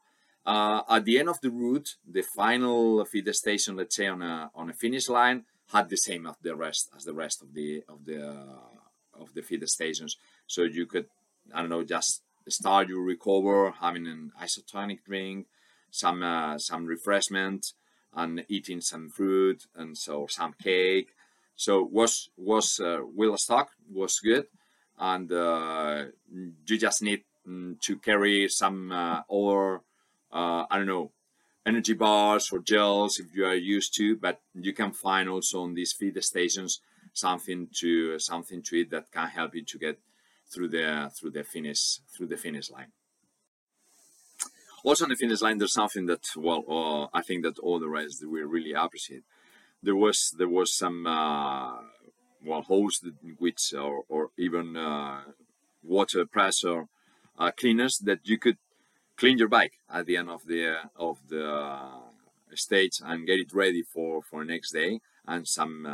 Uh, 0.45 0.81
at 0.97 1.05
the 1.05 1.19
end 1.21 1.29
of 1.29 1.41
the 1.41 1.51
route, 1.51 1.91
the 2.17 2.25
final 2.41 3.05
feed 3.11 3.29
station, 3.35 3.77
let's 3.77 3.97
say 3.97 4.09
on 4.15 4.23
a 4.23 4.51
on 4.61 4.71
a 4.71 4.77
finish 4.85 5.07
line, 5.19 5.39
had 5.75 5.89
the 5.89 6.01
same 6.09 6.25
of 6.27 6.37
the 6.43 6.55
rest 6.65 6.91
as 6.97 7.05
the 7.05 7.17
rest 7.25 7.39
of 7.45 7.49
the 7.59 7.69
of 7.89 7.99
the 8.09 8.19
uh, 8.37 9.23
of 9.23 9.29
the 9.35 9.43
feed 9.43 9.63
stations. 9.69 10.17
So 10.47 10.63
you 10.63 10.87
could, 10.93 11.07
I 11.55 11.61
don't 11.61 11.71
know, 11.75 11.85
just 11.85 12.23
start 12.49 12.89
your 12.89 13.05
recover, 13.15 13.73
having 13.85 14.07
an 14.07 14.33
isotonic 14.47 15.01
drink, 15.09 15.47
some 15.91 16.23
uh, 16.23 16.59
some 16.59 16.87
refreshment, 16.87 17.63
and 18.21 18.45
eating 18.49 18.81
some 18.81 19.09
fruit 19.17 19.61
and 19.75 19.97
so 19.97 20.27
some 20.29 20.55
cake. 20.69 21.11
So 21.57 21.83
was 21.83 22.31
was 22.37 22.81
uh, 22.81 23.01
well 23.05 23.37
stocked, 23.37 23.75
was 23.91 24.19
good, 24.21 24.47
and 24.99 25.31
uh, 25.31 26.07
you 26.67 26.79
just 26.79 27.03
need 27.03 27.25
mm, 27.47 27.81
to 27.81 27.99
carry 27.99 28.49
some 28.49 28.91
uh, 28.91 29.23
or 29.29 29.83
uh, 30.33 30.65
I 30.71 30.79
don't 30.79 30.87
know 30.87 31.13
energy 31.65 31.95
bars 31.95 32.51
or 32.53 32.59
gels 32.59 33.19
if 33.19 33.35
you 33.35 33.45
are 33.45 33.55
used 33.55 33.95
to, 33.97 34.17
but 34.17 34.41
you 34.55 34.73
can 34.73 34.93
find 34.93 35.29
also 35.29 35.63
on 35.63 35.75
these 35.75 35.93
feed 35.93 36.23
stations 36.25 36.81
something 37.13 37.69
to 37.81 38.19
something 38.19 38.63
to 38.63 38.77
eat 38.77 38.91
that 38.91 39.11
can 39.13 39.29
help 39.29 39.55
you 39.55 39.65
to 39.65 39.79
get 39.79 39.99
through 40.53 40.69
the 40.69 41.11
through 41.17 41.31
the 41.31 41.45
finish 41.45 41.99
through 42.15 42.27
the 42.27 42.37
finish 42.37 42.71
line. 42.71 42.93
Also 44.85 45.05
on 45.05 45.11
the 45.11 45.17
finish 45.17 45.41
line, 45.41 45.59
there's 45.59 45.73
something 45.73 46.07
that 46.07 46.27
well, 46.37 46.65
uh, 46.69 47.17
I 47.17 47.23
think 47.23 47.45
that 47.45 47.59
all 47.59 47.79
the 47.79 47.89
rest 47.89 48.25
we 48.27 48.43
really 48.43 48.73
appreciate. 48.73 49.23
There 49.83 49.97
was 49.97 50.35
there 50.37 50.49
was 50.49 50.73
some 50.73 51.07
uh, 51.07 51.79
well 52.45 52.63
hose 52.63 53.01
which 53.39 53.75
or, 53.75 54.05
or 54.09 54.31
even 54.39 54.77
uh, 54.77 55.23
water 55.83 56.25
pressure 56.27 56.87
uh, 57.39 57.51
cleaners 57.51 57.99
that 57.99 58.21
you 58.25 58.39
could 58.39 58.59
clean 59.17 59.39
your 59.39 59.49
bike 59.49 59.75
at 59.93 60.07
the 60.07 60.17
end 60.17 60.31
of 60.31 60.47
the 60.47 60.77
of 60.97 61.19
the 61.29 61.49
stage 62.55 63.01
and 63.03 63.27
get 63.27 63.41
it 63.41 63.53
ready 63.53 63.83
for 63.83 64.23
for 64.23 64.45
next 64.45 64.73
day 64.73 65.01
and 65.27 65.49
some 65.49 65.87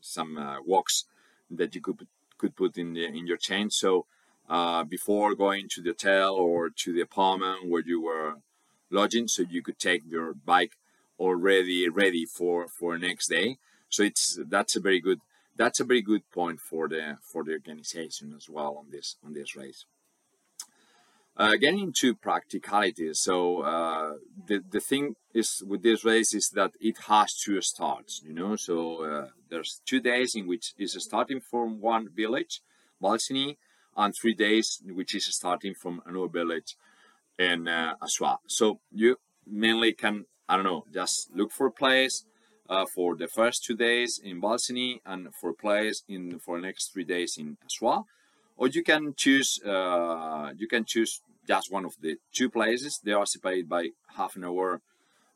some 0.00 0.60
walks 0.66 1.04
that 1.50 1.74
you 1.74 1.80
could 1.80 2.06
could 2.38 2.56
put 2.56 2.76
in 2.76 2.92
the 2.92 3.04
in 3.06 3.26
your 3.26 3.36
chain. 3.36 3.70
So 3.70 4.06
uh, 4.48 4.84
before 4.84 5.34
going 5.34 5.68
to 5.70 5.82
the 5.82 5.90
hotel 5.90 6.34
or 6.34 6.70
to 6.70 6.92
the 6.92 7.00
apartment 7.00 7.68
where 7.68 7.82
you 7.84 8.00
were 8.02 8.36
lodging, 8.90 9.28
so 9.28 9.42
you 9.48 9.62
could 9.62 9.78
take 9.78 10.02
your 10.06 10.34
bike 10.34 10.76
already 11.18 11.88
ready 11.88 12.24
for 12.24 12.66
for 12.68 12.98
next 12.98 13.28
day. 13.28 13.58
So 13.88 14.02
it's 14.02 14.38
that's 14.48 14.76
a 14.76 14.80
very 14.80 15.00
good 15.00 15.20
that's 15.56 15.80
a 15.80 15.84
very 15.84 16.02
good 16.02 16.22
point 16.30 16.60
for 16.60 16.88
the 16.88 17.18
for 17.22 17.44
the 17.44 17.52
organization 17.52 18.34
as 18.36 18.48
well 18.48 18.76
on 18.78 18.90
this 18.90 19.16
on 19.24 19.32
this 19.32 19.56
race. 19.56 19.84
Uh, 21.38 21.56
getting 21.56 21.80
into 21.80 22.14
practicalities, 22.14 23.20
so 23.20 23.60
uh, 23.60 24.14
the 24.46 24.62
the 24.70 24.80
thing 24.80 25.16
is 25.34 25.62
with 25.66 25.82
this 25.82 26.02
race 26.02 26.32
is 26.32 26.48
that 26.54 26.72
it 26.80 26.96
has 27.08 27.34
two 27.34 27.60
starts, 27.60 28.22
you 28.24 28.32
know. 28.32 28.56
So 28.56 29.04
uh, 29.04 29.28
there's 29.50 29.82
two 29.84 30.00
days 30.00 30.34
in 30.34 30.46
which 30.46 30.72
is 30.78 30.96
starting 30.98 31.40
from 31.40 31.80
one 31.80 32.08
village, 32.08 32.62
Val 33.02 33.18
Cenis, 33.18 33.56
and 33.96 34.14
three 34.14 34.34
days 34.34 34.80
which 34.86 35.14
is 35.14 35.26
starting 35.26 35.74
from 35.74 36.00
another 36.06 36.28
village 36.28 36.74
in 37.38 37.68
uh, 37.68 37.94
Aussois. 38.02 38.38
So 38.46 38.80
you 38.90 39.16
mainly 39.46 39.92
can 39.92 40.24
I 40.48 40.56
don't 40.56 40.64
know 40.64 40.84
just 40.92 41.30
look 41.34 41.52
for 41.52 41.66
a 41.66 41.72
place 41.72 42.24
uh, 42.68 42.86
for 42.86 43.16
the 43.16 43.28
first 43.28 43.64
two 43.64 43.76
days 43.76 44.20
in 44.22 44.40
Val 44.40 44.56
Cenis 44.56 45.00
and 45.04 45.34
for 45.34 45.50
a 45.50 45.54
place 45.54 46.02
in 46.08 46.38
for 46.38 46.56
the 46.56 46.66
next 46.66 46.92
three 46.92 47.04
days 47.04 47.36
in 47.38 47.56
Aussois 47.66 48.04
or 48.56 48.68
you 48.68 48.82
can 48.82 49.14
choose 49.16 49.60
uh, 49.64 50.52
you 50.56 50.66
can 50.66 50.84
choose 50.84 51.20
just 51.46 51.70
one 51.70 51.84
of 51.84 51.94
the 52.00 52.16
two 52.32 52.50
places. 52.50 53.00
They 53.02 53.12
are 53.12 53.26
separated 53.26 53.68
by 53.68 53.90
half 54.16 54.36
an 54.36 54.44
hour 54.44 54.80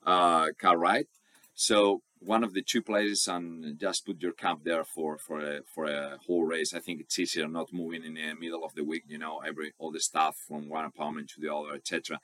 uh, 0.05 0.49
car 0.59 0.77
ride. 0.77 1.07
So 1.55 2.03
one 2.19 2.45
of 2.45 2.53
the 2.53 2.63
two 2.63 2.83
places 2.83 3.29
and 3.29 3.79
just 3.79 4.07
put 4.07 4.21
your 4.21 4.33
camp 4.33 4.61
there 4.65 4.85
for 4.85 5.19
for 5.19 5.41
a 5.41 5.61
for 5.75 5.85
a 5.85 6.19
whole 6.27 6.45
race. 6.45 6.75
I 6.75 6.81
think 6.81 7.01
it's 7.01 7.19
easier 7.19 7.49
not 7.49 7.73
moving 7.73 8.05
in 8.05 8.15
the 8.15 8.35
middle 8.35 8.65
of 8.65 8.75
the 8.75 8.85
week. 8.85 9.05
You 9.07 9.19
know, 9.19 9.41
every 9.47 9.73
all 9.79 9.93
the 9.93 10.01
stuff 10.01 10.37
from 10.49 10.69
one 10.69 10.85
apartment 10.85 11.31
to 11.31 11.41
the 11.41 11.55
other, 11.55 11.75
etc. 11.75 12.21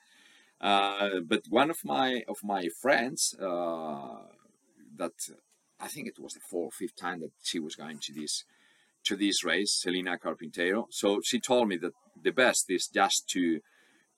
Uh, 0.59 1.19
but 1.25 1.43
one 1.49 1.69
of 1.69 1.77
my 1.83 2.23
of 2.27 2.37
my 2.43 2.67
friends 2.81 3.35
uh, 3.39 4.23
that 4.95 5.13
I 5.79 5.87
think 5.87 6.07
it 6.07 6.19
was 6.19 6.33
the 6.33 6.39
fourth 6.39 6.67
or 6.67 6.71
fifth 6.71 6.95
time 6.95 7.19
that 7.19 7.31
she 7.43 7.59
was 7.59 7.75
going 7.75 7.99
to 7.99 8.13
this 8.13 8.43
to 9.05 9.15
this 9.15 9.43
race, 9.43 9.73
Selina 9.73 10.17
Carpintero. 10.17 10.87
So 10.89 11.21
she 11.23 11.39
told 11.39 11.67
me 11.67 11.77
that 11.77 11.93
the 12.21 12.31
best 12.31 12.65
is 12.69 12.87
just 12.87 13.29
to 13.29 13.61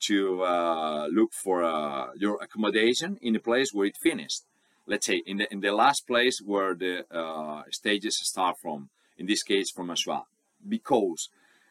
to 0.02 0.44
uh, 0.44 1.08
look 1.12 1.34
for 1.34 1.62
uh, 1.64 2.12
your 2.16 2.42
accommodation 2.42 3.18
in 3.22 3.36
a 3.36 3.40
place 3.40 3.74
where 3.74 3.88
it 3.88 3.98
finished. 3.98 4.44
Let's 4.88 5.06
say 5.06 5.22
in 5.26 5.38
the 5.38 5.52
in 5.52 5.60
the 5.60 5.74
last 5.74 6.08
place 6.08 6.42
where 6.44 6.74
the 6.74 7.06
uh, 7.14 7.64
stages 7.70 8.18
start 8.22 8.58
from. 8.62 8.90
In 9.18 9.26
this 9.26 9.44
case, 9.44 9.70
from 9.70 9.90
Aussois, 9.90 10.24
because 10.66 11.28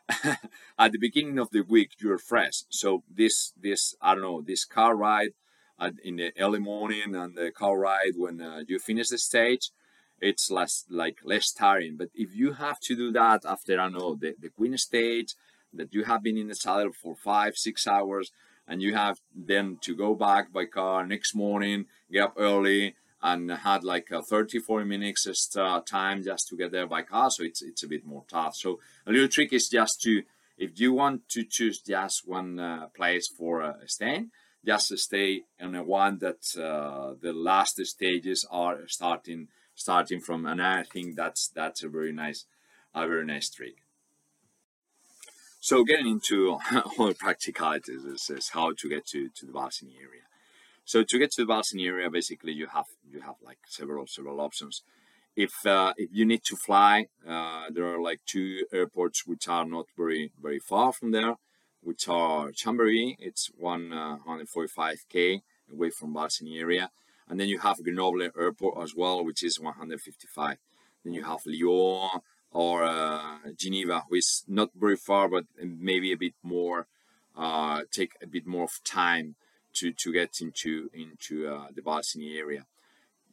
at 0.78 0.92
the 0.92 0.98
beginning 0.98 1.38
of 1.38 1.50
the 1.50 1.62
week 1.62 1.92
you're 1.98 2.18
fresh. 2.18 2.62
So 2.68 3.02
this 3.08 3.52
this 3.60 3.94
I 4.00 4.14
don't 4.14 4.22
know 4.22 4.40
this 4.40 4.64
car 4.64 4.96
ride 4.96 5.32
at, 5.78 5.94
in 6.02 6.16
the 6.16 6.32
early 6.38 6.60
morning 6.60 7.14
and 7.14 7.36
the 7.36 7.50
car 7.50 7.78
ride 7.78 8.14
when 8.16 8.40
uh, 8.40 8.62
you 8.66 8.78
finish 8.78 9.08
the 9.08 9.18
stage 9.18 9.70
it's 10.20 10.50
less 10.50 10.84
like 10.90 11.18
less 11.24 11.52
tiring. 11.52 11.96
But 11.96 12.08
if 12.14 12.34
you 12.34 12.54
have 12.54 12.80
to 12.80 12.96
do 12.96 13.12
that 13.12 13.44
after 13.44 13.80
I 13.80 13.88
know 13.88 14.14
the, 14.14 14.34
the 14.40 14.50
Queen 14.50 14.76
stage 14.78 15.34
that 15.72 15.92
you 15.92 16.04
have 16.04 16.22
been 16.22 16.38
in 16.38 16.48
the 16.48 16.54
saddle 16.54 16.92
for 16.92 17.14
five, 17.14 17.56
six 17.56 17.86
hours, 17.86 18.32
and 18.66 18.82
you 18.82 18.94
have 18.94 19.18
then 19.34 19.78
to 19.82 19.94
go 19.94 20.14
back 20.14 20.52
by 20.52 20.64
car 20.66 21.06
next 21.06 21.34
morning, 21.34 21.86
get 22.10 22.24
up 22.24 22.34
early, 22.36 22.96
and 23.22 23.50
had 23.50 23.84
like 23.84 24.10
a 24.10 24.22
30, 24.22 24.60
40 24.60 24.84
minutes 24.84 25.26
extra 25.26 25.82
time 25.84 26.22
just 26.22 26.48
to 26.48 26.56
get 26.56 26.70
there 26.70 26.86
by 26.86 27.02
car. 27.02 27.30
So 27.30 27.42
it's 27.44 27.62
it's 27.62 27.82
a 27.82 27.88
bit 27.88 28.06
more 28.06 28.24
tough. 28.28 28.54
So 28.56 28.80
a 29.06 29.12
little 29.12 29.28
trick 29.28 29.52
is 29.52 29.68
just 29.68 30.00
to 30.02 30.22
if 30.56 30.78
you 30.80 30.92
want 30.92 31.28
to 31.30 31.44
choose 31.44 31.80
just 31.80 32.26
one 32.26 32.58
uh, 32.58 32.88
place 32.88 33.28
for 33.28 33.62
uh, 33.62 33.74
staying, 33.86 34.30
just 34.66 34.96
stay 34.98 35.42
in 35.58 35.74
a 35.74 35.82
one 35.82 36.18
that 36.18 36.42
uh, 36.60 37.14
the 37.20 37.32
last 37.32 37.84
stages 37.86 38.44
are 38.50 38.88
starting 38.88 39.48
starting 39.74 40.20
from, 40.20 40.44
and 40.44 40.60
I 40.60 40.82
think 40.82 41.16
that's 41.16 41.48
that's 41.48 41.82
a 41.82 41.88
very 41.88 42.12
nice, 42.12 42.44
a 42.94 43.06
very 43.06 43.24
nice 43.24 43.48
trick. 43.50 43.76
So 45.60 45.84
getting 45.84 46.08
into 46.08 46.58
all 46.98 47.14
practicalities 47.14 48.04
is, 48.04 48.30
is 48.30 48.50
how 48.50 48.72
to 48.72 48.88
get 48.88 49.06
to, 49.08 49.28
to 49.28 49.46
the 49.46 49.52
Val 49.52 49.68
Cenis 49.68 49.96
area. 49.96 50.22
So 50.88 51.04
to 51.04 51.18
get 51.18 51.32
to 51.32 51.42
the 51.42 51.46
Val 51.46 51.60
Cenis 51.60 51.86
area, 51.86 52.08
basically 52.08 52.52
you 52.52 52.68
have 52.68 52.86
you 53.06 53.20
have 53.20 53.34
like 53.44 53.58
several 53.68 54.06
several 54.06 54.40
options. 54.40 54.82
If 55.36 55.66
uh, 55.66 55.92
if 55.98 56.08
you 56.14 56.24
need 56.24 56.44
to 56.44 56.56
fly, 56.56 57.08
uh, 57.28 57.64
there 57.70 57.84
are 57.84 58.00
like 58.00 58.20
two 58.24 58.64
airports 58.72 59.26
which 59.26 59.48
are 59.48 59.66
not 59.66 59.84
very 59.98 60.32
very 60.40 60.58
far 60.58 60.94
from 60.94 61.10
there, 61.10 61.34
which 61.82 62.08
are 62.08 62.52
Chambéry. 62.52 63.16
It's 63.18 63.50
145k 63.62 65.42
away 65.70 65.90
from 65.90 66.14
Val 66.14 66.28
Cenis 66.28 66.58
area, 66.58 66.90
and 67.28 67.38
then 67.38 67.48
you 67.48 67.58
have 67.58 67.84
Grenoble 67.84 68.22
Airport 68.22 68.82
as 68.82 68.94
well, 68.96 69.22
which 69.22 69.42
is 69.42 69.60
155. 69.60 70.56
Then 71.04 71.12
you 71.12 71.24
have 71.24 71.40
Lyon, 71.44 72.22
or 72.50 72.84
uh, 72.84 73.52
Geneva, 73.54 74.04
which 74.08 74.20
is 74.20 74.44
not 74.48 74.70
very 74.74 74.96
far, 74.96 75.28
but 75.28 75.44
maybe 75.62 76.12
a 76.12 76.16
bit 76.16 76.36
more, 76.42 76.86
uh, 77.36 77.82
take 77.90 78.12
a 78.22 78.26
bit 78.26 78.46
more 78.46 78.64
of 78.64 78.80
time 78.84 79.36
to, 79.74 79.92
to 79.92 80.12
get 80.12 80.40
into 80.40 80.90
into 80.94 81.48
uh, 81.48 81.68
the 81.74 81.82
Val 81.82 82.00
Cenis 82.00 82.36
area. 82.36 82.66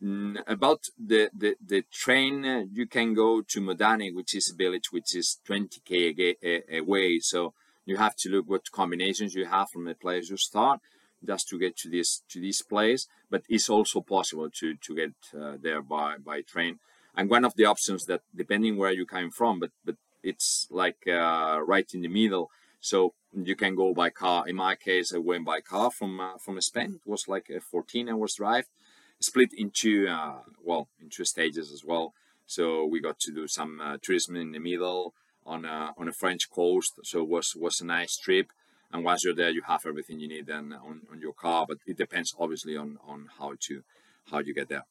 Mm, 0.04 0.43
about 0.45 0.82
the, 1.00 1.30
the, 1.34 1.56
the 1.65 1.84
train, 1.91 2.45
uh, 2.45 2.63
you 2.71 2.86
can 2.86 3.13
go 3.13 3.41
to 3.41 3.62
Modane, 3.62 4.13
which 4.13 4.36
is 4.36 4.52
a 4.52 4.56
village 4.56 4.91
which 4.91 5.15
is 5.15 5.39
20k 5.48 6.36
away. 6.78 7.19
So 7.19 7.54
you 7.86 7.98
have 7.98 8.15
to 8.17 8.30
look 8.30 8.50
what 8.50 8.71
combinations 8.71 9.36
you 9.36 9.45
have 9.45 9.69
from 9.69 9.86
the 9.86 9.95
place 9.95 10.30
you 10.30 10.38
start 10.38 10.82
just 11.26 11.48
to 11.50 11.58
get 11.58 11.78
to 11.78 11.89
this 11.89 12.24
to 12.30 12.41
this 12.41 12.62
place. 12.62 13.08
But 13.30 13.43
it's 13.48 13.69
also 13.69 14.02
possible 14.02 14.50
to 14.50 14.76
to 14.76 14.95
get 14.95 15.13
uh, 15.39 15.58
there 15.62 15.82
by 15.82 16.17
by 16.17 16.41
train. 16.41 16.80
And 17.15 17.30
one 17.30 17.45
of 17.45 17.56
the 17.56 17.65
options 17.65 18.06
that 18.06 18.21
depending 18.36 18.78
where 18.78 18.91
you 18.91 19.06
came 19.06 19.32
from, 19.32 19.60
but 19.60 19.71
but 19.86 19.95
it's 20.21 20.67
like 20.69 21.08
uh, 21.08 21.60
right 21.65 21.89
in 21.93 22.02
the 22.02 22.10
middle. 22.10 22.50
So 22.86 23.15
you 23.34 23.56
can 23.56 23.74
go 23.74 23.95
by 23.95 24.12
car. 24.12 24.48
In 24.48 24.58
my 24.58 24.76
case, 24.76 25.12
I 25.12 25.17
went 25.17 25.43
by 25.43 25.60
car 25.60 25.89
from 25.89 26.19
uh, 26.19 26.38
from 26.38 26.62
Spain. 26.62 27.00
It 27.04 27.10
was 27.10 27.28
like 27.28 27.48
a 27.50 27.60
14 27.60 28.10
hours 28.10 28.36
drive, 28.36 28.67
split 29.19 29.50
into 29.58 30.08
uh, 30.08 30.41
well 30.63 30.88
into 31.02 31.26
stages 31.26 31.71
as 31.71 31.84
well. 31.84 32.13
So 32.45 32.86
we 32.86 33.02
got 33.02 33.19
to 33.21 33.32
do 33.32 33.48
some 33.48 33.82
uh, 33.82 33.98
tourism 34.00 34.36
in 34.36 34.52
the 34.52 34.60
middle 34.60 35.15
on 35.48 35.65
a, 35.65 35.93
on 35.98 36.08
a 36.08 36.13
French 36.13 36.48
coast. 36.52 36.93
So 37.04 37.24
it 37.24 37.30
was 37.30 37.56
was 37.56 37.82
a 37.82 37.86
nice 37.86 38.17
trip. 38.17 38.48
And 38.91 39.04
once 39.04 39.24
you're 39.24 39.34
there, 39.41 39.50
you 39.50 39.63
have 39.65 39.84
everything 39.88 40.19
you 40.19 40.28
need 40.28 40.45
then 40.45 40.71
on, 40.71 41.02
on 41.12 41.19
your 41.19 41.34
car. 41.34 41.65
But 41.67 41.80
it 41.88 41.98
depends 41.98 42.36
obviously 42.39 42.78
on 42.78 43.00
on 43.04 43.30
how 43.39 43.54
to 43.62 43.82
how 44.30 44.39
you 44.41 44.54
get 44.54 44.69
there. 44.69 44.86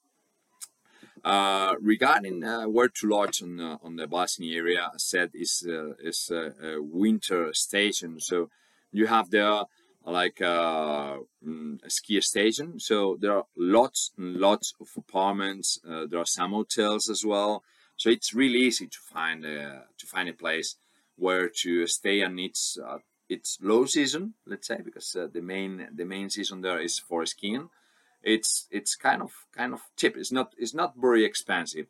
Uh, 1.24 1.74
regarding 1.80 2.44
uh, 2.44 2.64
where 2.64 2.88
to 2.88 3.08
lodge 3.08 3.42
on 3.42 3.58
uh, 3.58 3.78
on 3.82 3.96
the 3.96 4.06
Val 4.06 4.26
Cenis 4.26 4.54
area, 4.54 4.90
I 4.92 4.98
said 4.98 5.30
is 5.32 5.66
uh, 5.66 6.50
a 6.62 6.82
winter 6.82 7.54
station. 7.54 8.20
So 8.20 8.50
you 8.92 9.06
have 9.06 9.30
there 9.30 9.62
like 10.04 10.42
uh, 10.42 11.16
mm, 11.42 11.82
a 11.82 11.88
ski 11.88 12.20
station. 12.20 12.78
So 12.78 13.16
there 13.18 13.32
are 13.38 13.46
lots 13.56 14.10
and 14.18 14.36
lots 14.36 14.74
of 14.78 14.88
apartments. 14.98 15.78
Uh, 15.88 16.04
there 16.06 16.20
are 16.20 16.26
some 16.26 16.52
hotels 16.52 17.08
as 17.08 17.24
well. 17.24 17.62
So 17.96 18.10
it's 18.10 18.34
really 18.34 18.58
easy 18.58 18.86
to 18.86 18.98
find 18.98 19.46
a, 19.46 19.84
to 19.96 20.06
find 20.06 20.28
a 20.28 20.34
place 20.34 20.76
where 21.16 21.48
to 21.62 21.86
stay, 21.86 22.20
and 22.20 22.38
it's 22.38 22.76
it's 23.30 23.56
low 23.62 23.86
season, 23.86 24.34
let's 24.46 24.66
say, 24.66 24.80
because 24.84 25.16
the 25.32 25.40
main 25.40 25.88
the 25.90 26.04
main 26.04 26.28
season 26.28 26.60
there 26.60 26.80
is 26.80 26.98
for 26.98 27.24
skiing 27.24 27.70
it's 28.24 28.66
it's 28.70 28.96
kind 28.96 29.22
of 29.22 29.30
kind 29.56 29.74
of 29.74 29.80
cheap. 29.96 30.16
It's 30.16 30.32
not 30.32 30.54
it's 30.58 30.74
not 30.74 30.94
very 30.96 31.24
expensive. 31.24 31.86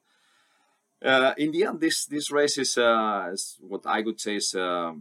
Uh, 1.02 1.34
in 1.38 1.52
the 1.52 1.64
end, 1.64 1.80
this 1.80 2.06
this 2.06 2.30
race 2.30 2.58
is, 2.58 2.76
uh, 2.76 3.30
is 3.32 3.56
what 3.60 3.82
I 3.86 4.00
would 4.00 4.20
say 4.20 4.36
is 4.36 4.54
uh, 4.54 4.92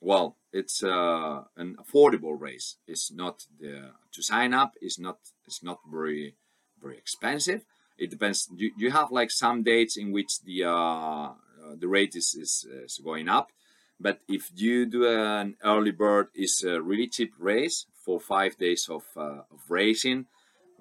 well, 0.00 0.36
it's 0.52 0.82
uh, 0.82 1.42
an 1.56 1.76
affordable 1.76 2.38
race. 2.38 2.76
It's 2.86 3.12
not 3.12 3.44
the 3.60 3.92
to 4.12 4.22
sign 4.22 4.52
up. 4.52 4.72
It's 4.80 4.98
not 4.98 5.18
it's 5.46 5.62
not 5.62 5.78
very 5.90 6.34
very 6.80 6.98
expensive. 6.98 7.64
It 7.98 8.10
depends. 8.10 8.48
You, 8.54 8.72
you 8.76 8.90
have 8.90 9.12
like 9.12 9.30
some 9.30 9.62
dates 9.62 9.96
in 9.96 10.10
which 10.12 10.42
the 10.44 10.64
uh, 10.64 10.72
uh, 10.72 11.76
the 11.78 11.88
rate 11.88 12.16
is, 12.16 12.34
is, 12.34 12.66
is 12.84 13.00
going 13.04 13.28
up, 13.28 13.52
but 14.00 14.20
if 14.28 14.50
you 14.56 14.86
do 14.86 15.06
an 15.06 15.54
early 15.62 15.92
bird, 15.92 16.28
it's 16.34 16.64
a 16.64 16.82
really 16.82 17.06
cheap 17.06 17.34
race 17.38 17.86
for 18.04 18.18
five 18.18 18.56
days 18.58 18.88
of 18.90 19.04
of 19.16 19.60
racing 19.68 20.26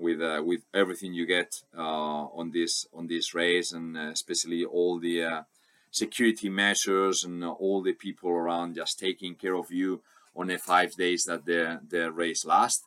with 0.01 0.21
uh, 0.21 0.41
with 0.43 0.61
everything 0.73 1.13
you 1.13 1.25
get 1.25 1.61
uh, 1.77 2.25
on 2.39 2.51
this 2.51 2.87
on 2.93 3.07
this 3.07 3.33
race, 3.33 3.71
and 3.71 3.97
uh, 3.97 4.09
especially 4.11 4.65
all 4.65 4.99
the 4.99 5.23
uh, 5.23 5.41
security 5.91 6.49
measures 6.49 7.23
and 7.23 7.43
all 7.43 7.81
the 7.81 7.93
people 7.93 8.31
around 8.31 8.75
just 8.75 8.99
taking 8.99 9.35
care 9.35 9.55
of 9.55 9.71
you 9.71 10.01
on 10.35 10.47
the 10.47 10.57
five 10.57 10.95
days 10.95 11.25
that 11.25 11.45
the 11.45 11.79
the 11.87 12.11
race 12.11 12.45
lasts. 12.45 12.85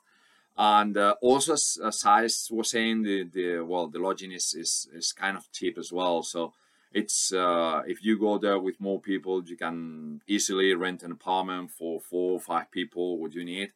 And 0.56 0.96
also, 1.20 1.54
as, 1.54 1.78
as 1.84 2.02
I 2.06 2.22
was 2.50 2.70
saying, 2.70 3.02
the, 3.02 3.24
the 3.24 3.60
well, 3.62 3.88
the 3.88 3.98
lodging 3.98 4.30
is, 4.30 4.54
is, 4.54 4.88
is 4.94 5.12
kind 5.12 5.36
of 5.36 5.50
cheap 5.50 5.76
as 5.78 5.90
well. 5.92 6.22
So 6.22 6.52
it's 6.92 7.32
uh, 7.32 7.82
if 7.88 8.04
you 8.04 8.16
go 8.18 8.38
there 8.38 8.60
with 8.60 8.80
more 8.80 9.00
people, 9.00 9.42
you 9.44 9.56
can 9.56 10.20
easily 10.28 10.72
rent 10.74 11.02
an 11.02 11.10
apartment 11.10 11.72
for 11.72 12.00
four 12.00 12.34
or 12.34 12.40
five 12.40 12.70
people. 12.70 13.18
What 13.18 13.34
you 13.34 13.44
need 13.44 13.72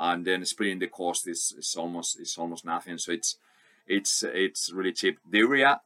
and 0.00 0.24
then 0.24 0.44
splitting 0.46 0.78
the 0.78 0.86
cost 0.86 1.28
is, 1.28 1.54
is 1.56 1.76
almost 1.76 2.18
is 2.18 2.36
almost 2.38 2.64
nothing. 2.64 2.96
So 2.98 3.12
it's 3.12 3.36
it's 3.86 4.22
it's 4.22 4.72
really 4.72 4.92
cheap. 4.92 5.18
The 5.28 5.40
area 5.40 5.80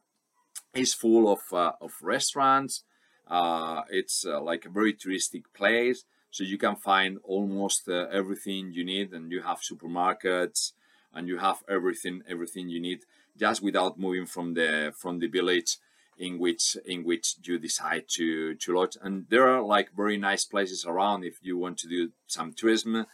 is 0.73 0.93
full 0.93 1.31
of 1.31 1.41
uh, 1.51 1.73
of 1.81 1.91
restaurants. 2.01 2.83
Uh, 3.27 3.81
it's 3.89 4.25
uh, 4.25 4.41
like 4.41 4.65
a 4.65 4.69
very 4.69 4.93
touristic 4.93 5.43
place, 5.53 6.05
so 6.31 6.43
you 6.43 6.57
can 6.57 6.77
find 6.77 7.17
almost 7.23 7.89
uh, 7.89 8.05
everything 8.11 8.71
you 8.71 8.85
need, 8.85 9.11
and 9.11 9.31
you 9.31 9.41
have 9.41 9.59
supermarkets, 9.59 10.71
and 11.13 11.27
you 11.27 11.37
have 11.39 11.63
everything 11.67 12.21
everything 12.27 12.69
you 12.69 12.79
need 12.79 12.99
just 13.37 13.61
without 13.61 13.99
moving 13.99 14.25
from 14.25 14.53
the 14.53 14.93
from 14.97 15.19
the 15.19 15.27
village 15.27 15.77
in 16.17 16.39
which 16.39 16.77
in 16.85 17.03
which 17.03 17.35
you 17.43 17.59
decide 17.59 18.05
to 18.07 18.55
to 18.55 18.73
lodge. 18.73 18.95
And 19.01 19.25
there 19.29 19.49
are 19.49 19.61
like 19.61 19.89
very 19.93 20.17
nice 20.17 20.45
places 20.45 20.85
around 20.85 21.25
if 21.25 21.39
you 21.41 21.57
want 21.57 21.79
to 21.79 21.89
do 21.89 22.11
some 22.27 22.53
tourism 22.53 23.05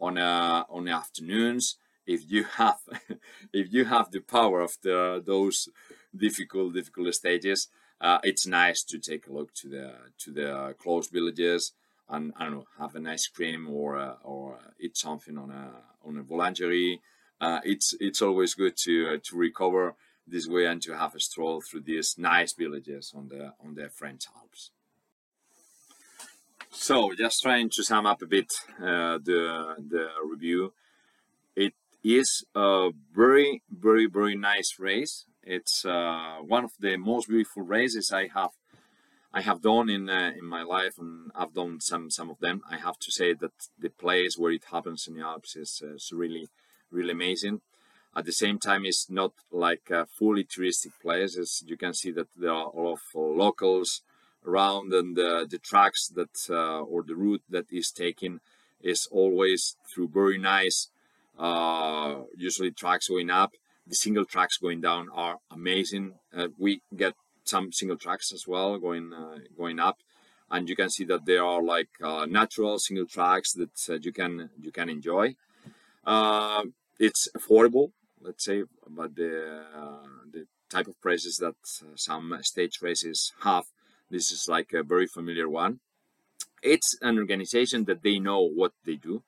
on 0.00 0.18
uh, 0.18 0.64
on 0.68 0.88
afternoons 0.88 1.76
if 2.06 2.30
you 2.30 2.44
have 2.44 2.78
if 3.52 3.72
you 3.72 3.84
have 3.84 4.10
the 4.10 4.20
power 4.20 4.60
of 4.60 4.76
the 4.82 5.22
those 5.24 5.68
difficult 6.16 6.74
difficult 6.74 7.14
stages 7.14 7.68
uh, 8.00 8.18
it's 8.24 8.46
nice 8.46 8.82
to 8.82 8.98
take 8.98 9.26
a 9.26 9.32
look 9.32 9.52
to 9.54 9.68
the 9.68 9.92
to 10.18 10.32
the 10.32 10.74
close 10.78 11.08
villages 11.08 11.72
and 12.10 12.32
I 12.36 12.44
don't 12.44 12.54
know 12.54 12.66
have 12.78 12.94
an 12.94 13.06
ice 13.06 13.26
cream 13.28 13.68
or 13.68 13.96
uh, 13.96 14.16
or 14.24 14.58
eat 14.78 14.96
something 14.96 15.38
on 15.38 15.50
a 15.50 15.70
on 16.06 16.18
a 16.18 16.22
boulangerie. 16.22 17.00
Uh, 17.40 17.60
it's 17.64 17.94
it's 18.00 18.20
always 18.20 18.54
good 18.54 18.76
to 18.78 19.14
uh, 19.14 19.18
to 19.24 19.36
recover 19.36 19.94
this 20.26 20.46
way 20.46 20.66
and 20.66 20.82
to 20.82 20.96
have 20.96 21.14
a 21.14 21.20
stroll 21.20 21.60
through 21.60 21.80
these 21.80 22.18
nice 22.18 22.52
villages 22.52 23.12
on 23.16 23.28
the 23.28 23.54
on 23.64 23.74
the 23.74 23.88
French 23.88 24.26
Alps. 24.36 24.70
So, 26.72 27.12
just 27.18 27.42
trying 27.42 27.68
to 27.70 27.82
sum 27.82 28.06
up 28.06 28.22
a 28.22 28.26
bit 28.26 28.52
uh, 28.78 29.18
the 29.18 29.74
the 29.76 30.06
review. 30.24 30.72
It 31.56 31.74
is 32.04 32.44
a 32.54 32.90
very, 33.12 33.62
very, 33.68 34.06
very 34.06 34.36
nice 34.36 34.76
race. 34.78 35.26
It's 35.42 35.84
uh, 35.84 36.36
one 36.46 36.64
of 36.64 36.70
the 36.78 36.96
most 36.96 37.28
beautiful 37.28 37.64
races 37.64 38.12
I 38.12 38.28
have 38.34 38.52
I 39.32 39.42
have 39.42 39.62
done 39.62 39.90
in 39.90 40.08
uh, 40.08 40.30
in 40.38 40.46
my 40.46 40.62
life, 40.62 40.94
and 40.96 41.32
I've 41.34 41.54
done 41.54 41.80
some 41.80 42.08
some 42.08 42.30
of 42.30 42.38
them. 42.38 42.62
I 42.70 42.76
have 42.76 42.98
to 43.00 43.10
say 43.10 43.34
that 43.34 43.52
the 43.76 43.90
place 43.90 44.38
where 44.38 44.52
it 44.52 44.66
happens 44.70 45.08
in 45.08 45.16
the 45.16 45.24
Alps 45.24 45.56
is, 45.56 45.82
is 45.84 46.12
really, 46.12 46.50
really 46.92 47.12
amazing. 47.12 47.62
At 48.14 48.26
the 48.26 48.32
same 48.32 48.60
time, 48.60 48.84
it's 48.84 49.10
not 49.10 49.32
like 49.50 49.90
a 49.90 50.06
fully 50.06 50.44
touristic 50.44 50.92
place. 51.02 51.36
As 51.36 51.64
you 51.66 51.76
can 51.76 51.94
see 51.94 52.12
that 52.12 52.28
there 52.36 52.52
are 52.52 52.70
a 52.72 52.80
lot 52.80 52.92
of 52.92 53.00
locals 53.14 54.02
around 54.46 54.92
and 54.92 55.16
the, 55.16 55.46
the 55.48 55.58
tracks 55.58 56.08
that 56.08 56.36
uh, 56.48 56.80
or 56.80 57.02
the 57.02 57.14
route 57.14 57.42
that 57.48 57.66
is 57.70 57.90
taken 57.90 58.40
is 58.80 59.06
always 59.10 59.76
through 59.92 60.08
very 60.08 60.38
nice 60.38 60.88
uh, 61.38 62.16
usually 62.36 62.70
tracks 62.70 63.08
going 63.08 63.30
up. 63.30 63.52
The 63.86 63.94
single 63.94 64.24
tracks 64.24 64.58
going 64.58 64.80
down 64.82 65.08
are 65.12 65.38
amazing. 65.50 66.14
Uh, 66.36 66.48
we 66.58 66.82
get 66.94 67.14
some 67.44 67.72
single 67.72 67.96
tracks 67.96 68.32
as 68.32 68.46
well 68.46 68.78
going 68.78 69.12
uh, 69.12 69.38
going 69.56 69.78
up 69.78 69.98
and 70.50 70.68
you 70.68 70.76
can 70.76 70.90
see 70.90 71.04
that 71.04 71.24
there 71.24 71.44
are 71.44 71.62
like 71.62 71.88
uh, 72.02 72.26
natural 72.26 72.78
single 72.78 73.06
tracks 73.06 73.52
that 73.54 73.76
uh, 73.88 73.98
you 74.02 74.12
can 74.12 74.50
you 74.60 74.70
can 74.70 74.88
enjoy. 74.88 75.34
It's 76.98 77.28
affordable 77.36 77.92
let's 78.20 78.44
say 78.44 78.64
but 78.86 79.16
the 79.16 79.64
the 80.30 80.46
type 80.68 80.86
of 80.86 81.00
prices 81.00 81.38
that 81.38 81.56
some 81.96 82.38
stage 82.42 82.78
races 82.82 83.32
have 83.42 83.64
this 84.10 84.32
is 84.32 84.48
like 84.48 84.72
a 84.72 84.82
very 84.82 85.06
familiar 85.06 85.48
one. 85.48 85.80
It's 86.62 86.96
an 87.00 87.18
organization 87.18 87.84
that 87.84 88.02
they 88.02 88.18
know 88.18 88.42
what 88.42 88.72
they 88.84 88.96
do 88.96 89.22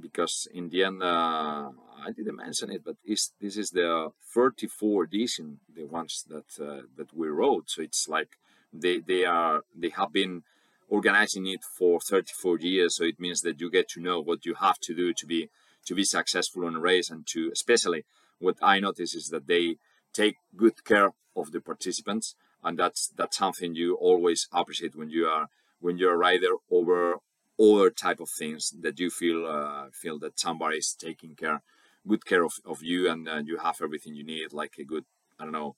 because 0.00 0.48
in 0.52 0.70
the 0.70 0.84
end, 0.84 1.02
uh, 1.02 1.70
I 2.04 2.10
didn't 2.16 2.36
mention 2.36 2.70
it, 2.70 2.82
but 2.84 2.96
this 3.04 3.30
is 3.40 3.70
the 3.70 4.10
34 4.34 5.04
edition, 5.04 5.60
the 5.74 5.84
ones 5.84 6.24
that 6.28 6.60
uh, 6.60 6.82
that 6.96 7.14
we 7.14 7.28
wrote. 7.28 7.70
So 7.70 7.82
it's 7.82 8.08
like 8.08 8.30
they 8.72 8.98
they 8.98 9.24
are 9.24 9.62
they 9.74 9.90
have 9.90 10.12
been 10.12 10.42
organizing 10.88 11.46
it 11.46 11.62
for 11.62 12.00
34 12.00 12.58
years. 12.60 12.96
So 12.96 13.04
it 13.04 13.20
means 13.20 13.42
that 13.42 13.60
you 13.60 13.70
get 13.70 13.88
to 13.90 14.00
know 14.00 14.20
what 14.20 14.44
you 14.44 14.54
have 14.54 14.78
to 14.80 14.94
do 14.94 15.12
to 15.14 15.26
be 15.26 15.48
to 15.86 15.94
be 15.94 16.04
successful 16.04 16.66
in 16.66 16.76
a 16.76 16.80
race, 16.80 17.10
and 17.10 17.26
to 17.28 17.50
especially 17.52 18.04
what 18.38 18.56
I 18.60 18.80
notice 18.80 19.14
is 19.14 19.28
that 19.28 19.46
they 19.46 19.76
take 20.12 20.36
good 20.56 20.84
care 20.84 21.12
of 21.36 21.52
the 21.52 21.60
participants 21.60 22.34
and 22.62 22.78
that's 22.78 23.08
that's 23.16 23.36
something 23.36 23.74
you 23.74 23.94
always 23.94 24.48
appreciate 24.52 24.96
when 24.96 25.10
you 25.10 25.26
are 25.26 25.48
when 25.80 25.98
you're 25.98 26.14
a 26.14 26.16
rider 26.16 26.54
over 26.70 27.16
other 27.60 27.90
type 27.90 28.20
of 28.20 28.30
things 28.30 28.72
that 28.80 28.98
you 28.98 29.10
feel 29.10 29.46
uh, 29.46 29.86
feel 29.92 30.18
that 30.18 30.38
somebody 30.38 30.78
is 30.78 30.96
taking 30.98 31.34
care 31.34 31.62
good 32.06 32.24
care 32.24 32.44
of, 32.44 32.54
of 32.64 32.82
you 32.82 33.08
and 33.10 33.28
uh, 33.28 33.40
you 33.44 33.58
have 33.58 33.76
everything 33.82 34.14
you 34.14 34.24
need 34.24 34.52
like 34.52 34.74
a 34.78 34.84
good 34.84 35.04
i 35.38 35.44
don't 35.44 35.52
know 35.52 35.74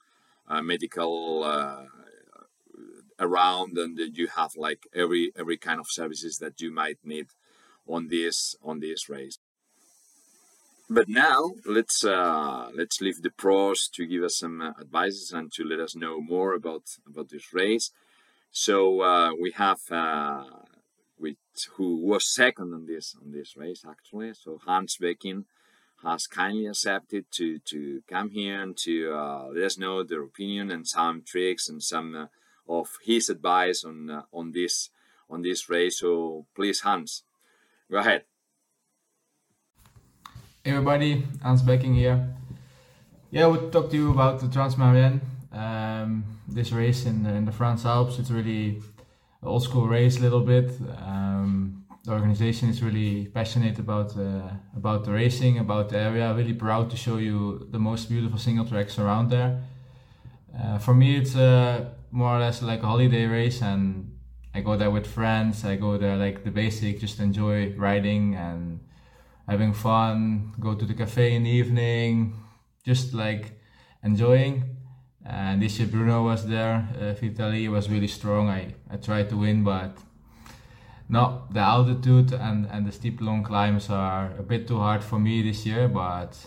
uh, 0.48 0.62
medical 0.62 1.44
around 3.18 3.78
and 3.78 3.98
you 4.16 4.26
have 4.26 4.52
like 4.56 4.86
every 4.94 5.32
every 5.36 5.56
kind 5.56 5.80
of 5.80 5.86
services 5.88 6.38
that 6.38 6.60
you 6.60 6.70
might 6.70 6.98
need 7.04 7.26
on 7.86 8.08
this 8.08 8.56
on 8.62 8.80
this 8.80 9.08
race 9.08 9.38
but 10.88 11.08
now 11.08 11.52
let's 11.66 12.04
uh, 12.04 12.70
let's 12.74 13.00
leave 13.00 13.22
the 13.22 13.30
pros 13.30 13.88
to 13.88 14.06
give 14.06 14.22
us 14.22 14.38
some 14.38 14.60
uh, 14.60 14.72
advices 14.80 15.32
and 15.32 15.52
to 15.52 15.64
let 15.64 15.80
us 15.80 15.96
know 15.96 16.20
more 16.20 16.54
about 16.54 16.82
about 17.06 17.30
this 17.30 17.52
race. 17.52 17.90
So 18.50 19.00
uh, 19.00 19.32
we 19.34 19.52
have 19.52 19.80
uh, 19.90 20.44
with 21.18 21.36
who 21.76 21.96
was 21.96 22.32
second 22.32 22.74
on 22.74 22.86
this 22.86 23.16
on 23.20 23.32
this 23.32 23.56
race 23.56 23.84
actually. 23.88 24.34
So 24.34 24.60
Hans 24.64 24.96
Becking 25.00 25.46
has 26.02 26.26
kindly 26.26 26.66
accepted 26.66 27.24
to 27.32 27.58
to 27.60 28.02
come 28.08 28.30
here 28.30 28.60
and 28.60 28.76
to 28.78 29.12
uh, 29.12 29.48
let 29.54 29.64
us 29.64 29.78
know 29.78 30.02
their 30.02 30.22
opinion 30.22 30.70
and 30.70 30.86
some 30.86 31.22
tricks 31.22 31.68
and 31.68 31.82
some 31.82 32.14
uh, 32.14 32.26
of 32.68 32.88
his 33.04 33.28
advice 33.28 33.84
on 33.84 34.10
uh, 34.10 34.22
on 34.32 34.52
this 34.52 34.90
on 35.30 35.42
this 35.42 35.68
race. 35.70 36.00
So 36.00 36.46
please, 36.54 36.80
Hans, 36.80 37.24
go 37.90 37.98
ahead. 37.98 38.24
Hey 40.66 40.70
everybody, 40.70 41.22
Hans 41.42 41.61
Becking 41.61 41.92
here. 41.92 42.27
Yeah, 43.31 43.44
I 43.44 43.48
would 43.48 43.70
talk 43.70 43.90
to 43.90 43.96
you 43.98 44.12
about 44.12 44.40
the 44.40 44.48
Trans 44.48 44.77
Maurienne. 44.79 45.20
Um, 45.53 46.24
this 46.48 46.72
race 46.72 47.05
in, 47.05 47.27
in 47.27 47.44
the 47.44 47.53
France 47.53 47.85
Alps, 47.85 48.18
it's 48.18 48.31
really 48.31 48.81
an 49.42 49.48
old 49.48 49.62
school 49.62 49.87
race 49.87 50.16
a 50.16 50.20
little 50.22 50.40
bit. 50.40 50.70
Um, 51.07 51.85
the 52.05 52.12
organization 52.12 52.70
is 52.70 52.83
really 52.83 53.27
passionate 53.27 53.79
about 53.79 54.16
uh, 54.16 54.48
about 54.74 55.05
the 55.05 55.12
racing, 55.12 55.59
about 55.59 55.90
the 55.90 55.98
area. 55.98 56.33
Really 56.33 56.55
proud 56.55 56.88
to 56.92 56.96
show 56.96 57.18
you 57.18 57.68
the 57.70 57.79
most 57.79 58.09
beautiful 58.09 58.38
single 58.38 58.64
tracks 58.64 58.98
around 58.98 59.29
there. 59.29 59.62
Uh, 60.59 60.79
for 60.79 60.94
me, 60.94 61.16
it's 61.16 61.37
uh, 61.37 61.90
more 62.11 62.38
or 62.38 62.40
less 62.40 62.62
like 62.62 62.83
a 62.83 62.87
holiday 62.87 63.27
race, 63.27 63.61
and 63.61 64.16
I 64.55 64.62
go 64.62 64.79
there 64.79 64.90
with 64.90 65.07
friends. 65.07 65.62
I 65.66 65.77
go 65.77 65.98
there 65.98 66.16
like 66.16 66.42
the 66.42 66.50
basic, 66.50 67.00
just 67.00 67.20
enjoy 67.20 67.74
riding 67.77 68.35
and 68.35 68.81
having 69.48 69.72
fun, 69.72 70.52
go 70.59 70.74
to 70.74 70.85
the 70.85 70.94
cafe 70.94 71.35
in 71.35 71.44
the 71.44 71.50
evening, 71.50 72.35
just 72.85 73.14
like 73.14 73.61
enjoying. 74.02 74.64
And 75.24 75.62
this 75.62 75.78
year 75.78 75.88
Bruno 75.88 76.22
was 76.24 76.46
there. 76.46 76.88
Uh, 77.00 77.14
Vitali 77.14 77.68
was 77.68 77.88
really 77.88 78.09
strong. 78.09 78.48
I, 78.48 78.74
I 78.90 78.96
tried 78.96 79.30
to 79.30 79.37
win, 79.37 79.64
but 79.64 79.96
no, 81.09 81.44
the 81.50 81.61
altitude 81.61 82.33
and, 82.33 82.66
and 82.70 82.87
the 82.87 82.92
steep 82.92 83.20
long 83.20 83.42
climbs 83.42 83.88
are 83.90 84.33
a 84.38 84.42
bit 84.42 84.66
too 84.68 84.78
hard 84.78 85.02
for 85.02 85.18
me 85.18 85.42
this 85.42 85.64
year. 85.64 85.88
But 85.88 86.38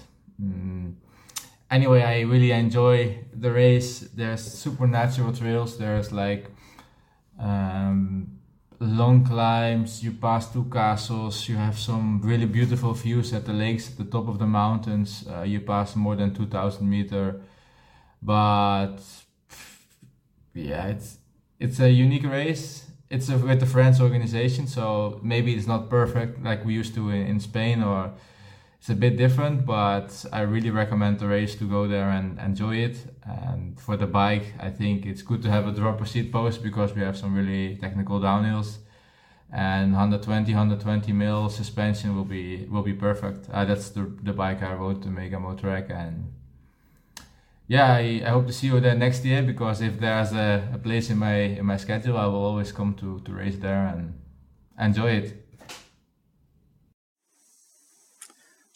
mm, 0.41 0.93
anyway, 1.71 2.03
I 2.03 2.21
really 2.21 2.51
enjoy 2.51 3.19
the 3.33 3.51
race. 3.51 4.01
There's 4.13 4.41
supernatural 4.41 5.33
trails. 5.33 5.77
There's 5.77 6.11
like 6.11 6.51
um, 7.39 8.36
long 8.79 9.23
climbs, 9.25 10.03
you 10.03 10.11
pass 10.11 10.51
two 10.51 10.65
castles, 10.65 11.47
you 11.49 11.55
have 11.55 11.77
some 11.77 12.21
really 12.21 12.45
beautiful 12.45 12.93
views 12.93 13.33
at 13.33 13.45
the 13.45 13.53
lakes 13.53 13.89
at 13.89 13.97
the 13.97 14.05
top 14.05 14.27
of 14.27 14.39
the 14.39 14.45
mountains. 14.45 15.25
Uh, 15.29 15.41
you 15.41 15.61
pass 15.61 15.95
more 15.95 16.15
than 16.15 16.33
2000 16.33 16.87
meter, 16.87 17.41
but 18.21 18.97
yeah, 20.53 20.87
it's 20.87 21.17
it's 21.59 21.79
a 21.79 21.89
unique 21.89 22.25
race. 22.25 22.85
It's 23.09 23.29
a, 23.29 23.37
with 23.37 23.59
the 23.61 23.65
French 23.65 24.01
organization, 24.01 24.67
so 24.67 25.19
maybe 25.23 25.55
it's 25.55 25.67
not 25.67 25.89
perfect 25.89 26.43
like 26.43 26.65
we 26.65 26.73
used 26.73 26.93
to 26.95 27.09
in, 27.09 27.25
in 27.27 27.39
Spain, 27.39 27.81
or 27.81 28.11
it's 28.79 28.89
a 28.89 28.95
bit 28.95 29.17
different. 29.17 29.65
But 29.65 30.25
I 30.31 30.41
really 30.41 30.69
recommend 30.69 31.19
the 31.19 31.27
race 31.27 31.55
to 31.55 31.65
go 31.65 31.87
there 31.87 32.09
and 32.09 32.39
enjoy 32.39 32.75
it. 32.77 32.97
And 33.23 33.79
for 33.79 33.97
the 33.97 34.07
bike, 34.07 34.53
I 34.59 34.69
think 34.69 35.05
it's 35.05 35.21
good 35.21 35.41
to 35.43 35.49
have 35.49 35.67
a 35.67 35.71
dropper 35.71 36.05
seat 36.05 36.31
post 36.31 36.63
because 36.63 36.93
we 36.93 37.01
have 37.01 37.17
some 37.17 37.35
really 37.35 37.75
technical 37.77 38.19
downhills. 38.19 38.77
And 39.51 39.93
120, 39.93 40.51
120 40.51 41.13
mil 41.13 41.49
suspension 41.49 42.15
will 42.15 42.25
be 42.25 42.65
will 42.65 42.83
be 42.83 42.93
perfect. 42.93 43.49
Uh, 43.49 43.63
that's 43.63 43.89
the 43.89 44.11
the 44.21 44.33
bike 44.33 44.61
I 44.61 44.73
rode 44.73 45.01
to 45.03 45.07
Megamo 45.07 45.57
Track, 45.57 45.89
and 45.89 46.33
yeah, 47.67 47.93
I, 47.93 48.21
I, 48.25 48.29
hope 48.29 48.47
to 48.47 48.53
see 48.53 48.67
you 48.67 48.79
there 48.81 48.95
next 48.95 49.23
year 49.23 49.41
because 49.41 49.81
if 49.81 49.99
there's 49.99 50.33
a, 50.33 50.69
a 50.73 50.77
place 50.77 51.09
in 51.09 51.17
my 51.17 51.35
in 51.35 51.65
my 51.65 51.77
schedule, 51.77 52.17
I 52.17 52.25
will 52.25 52.43
always 52.43 52.73
come 52.73 52.93
to 52.95 53.19
to 53.21 53.31
race 53.31 53.57
there 53.57 53.87
and 53.87 54.19
enjoy 54.77 55.11
it. 55.11 55.46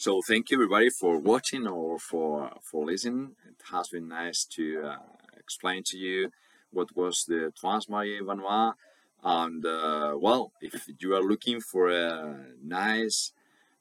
So 0.01 0.19
thank 0.27 0.49
you 0.49 0.57
everybody 0.57 0.89
for 0.89 1.19
watching 1.19 1.67
or 1.67 1.99
for 1.99 2.49
for 2.63 2.85
listening. 2.87 3.35
It 3.47 3.61
has 3.71 3.89
been 3.89 4.07
nice 4.07 4.45
to 4.45 4.65
uh, 4.83 4.95
explain 5.37 5.83
to 5.91 5.97
you 5.99 6.31
what 6.71 6.95
was 6.95 7.25
the 7.27 7.53
Trans-Maurienne-Vanoise. 7.55 8.73
And 9.23 9.63
uh, 9.63 10.15
well, 10.19 10.53
if 10.59 10.89
you 10.99 11.13
are 11.13 11.21
looking 11.21 11.61
for 11.61 11.91
a 11.91 12.47
nice, 12.63 13.31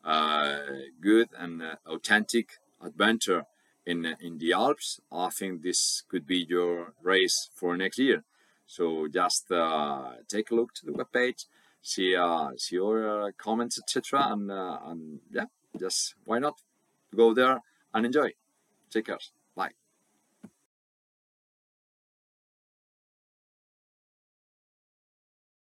uh, 0.05 0.59
good 1.01 1.29
and 1.39 1.63
uh, 1.63 1.77
authentic 1.87 2.59
adventure 2.83 3.47
in 3.87 4.15
in 4.21 4.37
the 4.37 4.53
Alps, 4.53 5.01
I 5.11 5.31
think 5.31 5.63
this 5.63 6.03
could 6.07 6.27
be 6.27 6.45
your 6.47 6.93
race 7.03 7.49
for 7.55 7.79
next 7.79 7.99
year. 7.99 8.25
So 8.67 9.09
just 9.09 9.51
uh, 9.51 10.17
take 10.29 10.51
a 10.51 10.55
look 10.55 10.75
to 10.75 10.85
the 10.85 10.93
webpage, 10.93 11.47
see 11.81 12.15
uh, 12.15 12.51
see 12.59 12.77
your 12.77 13.33
comments, 13.39 13.79
etc. 13.79 14.33
And 14.33 14.51
and 14.51 15.21
yeah 15.31 15.47
just 15.79 16.15
why 16.25 16.39
not 16.39 16.61
go 17.15 17.35
there 17.35 17.61
and 17.95 18.07
enjoy. 18.07 18.33
Take 18.91 19.07
care. 19.07 19.19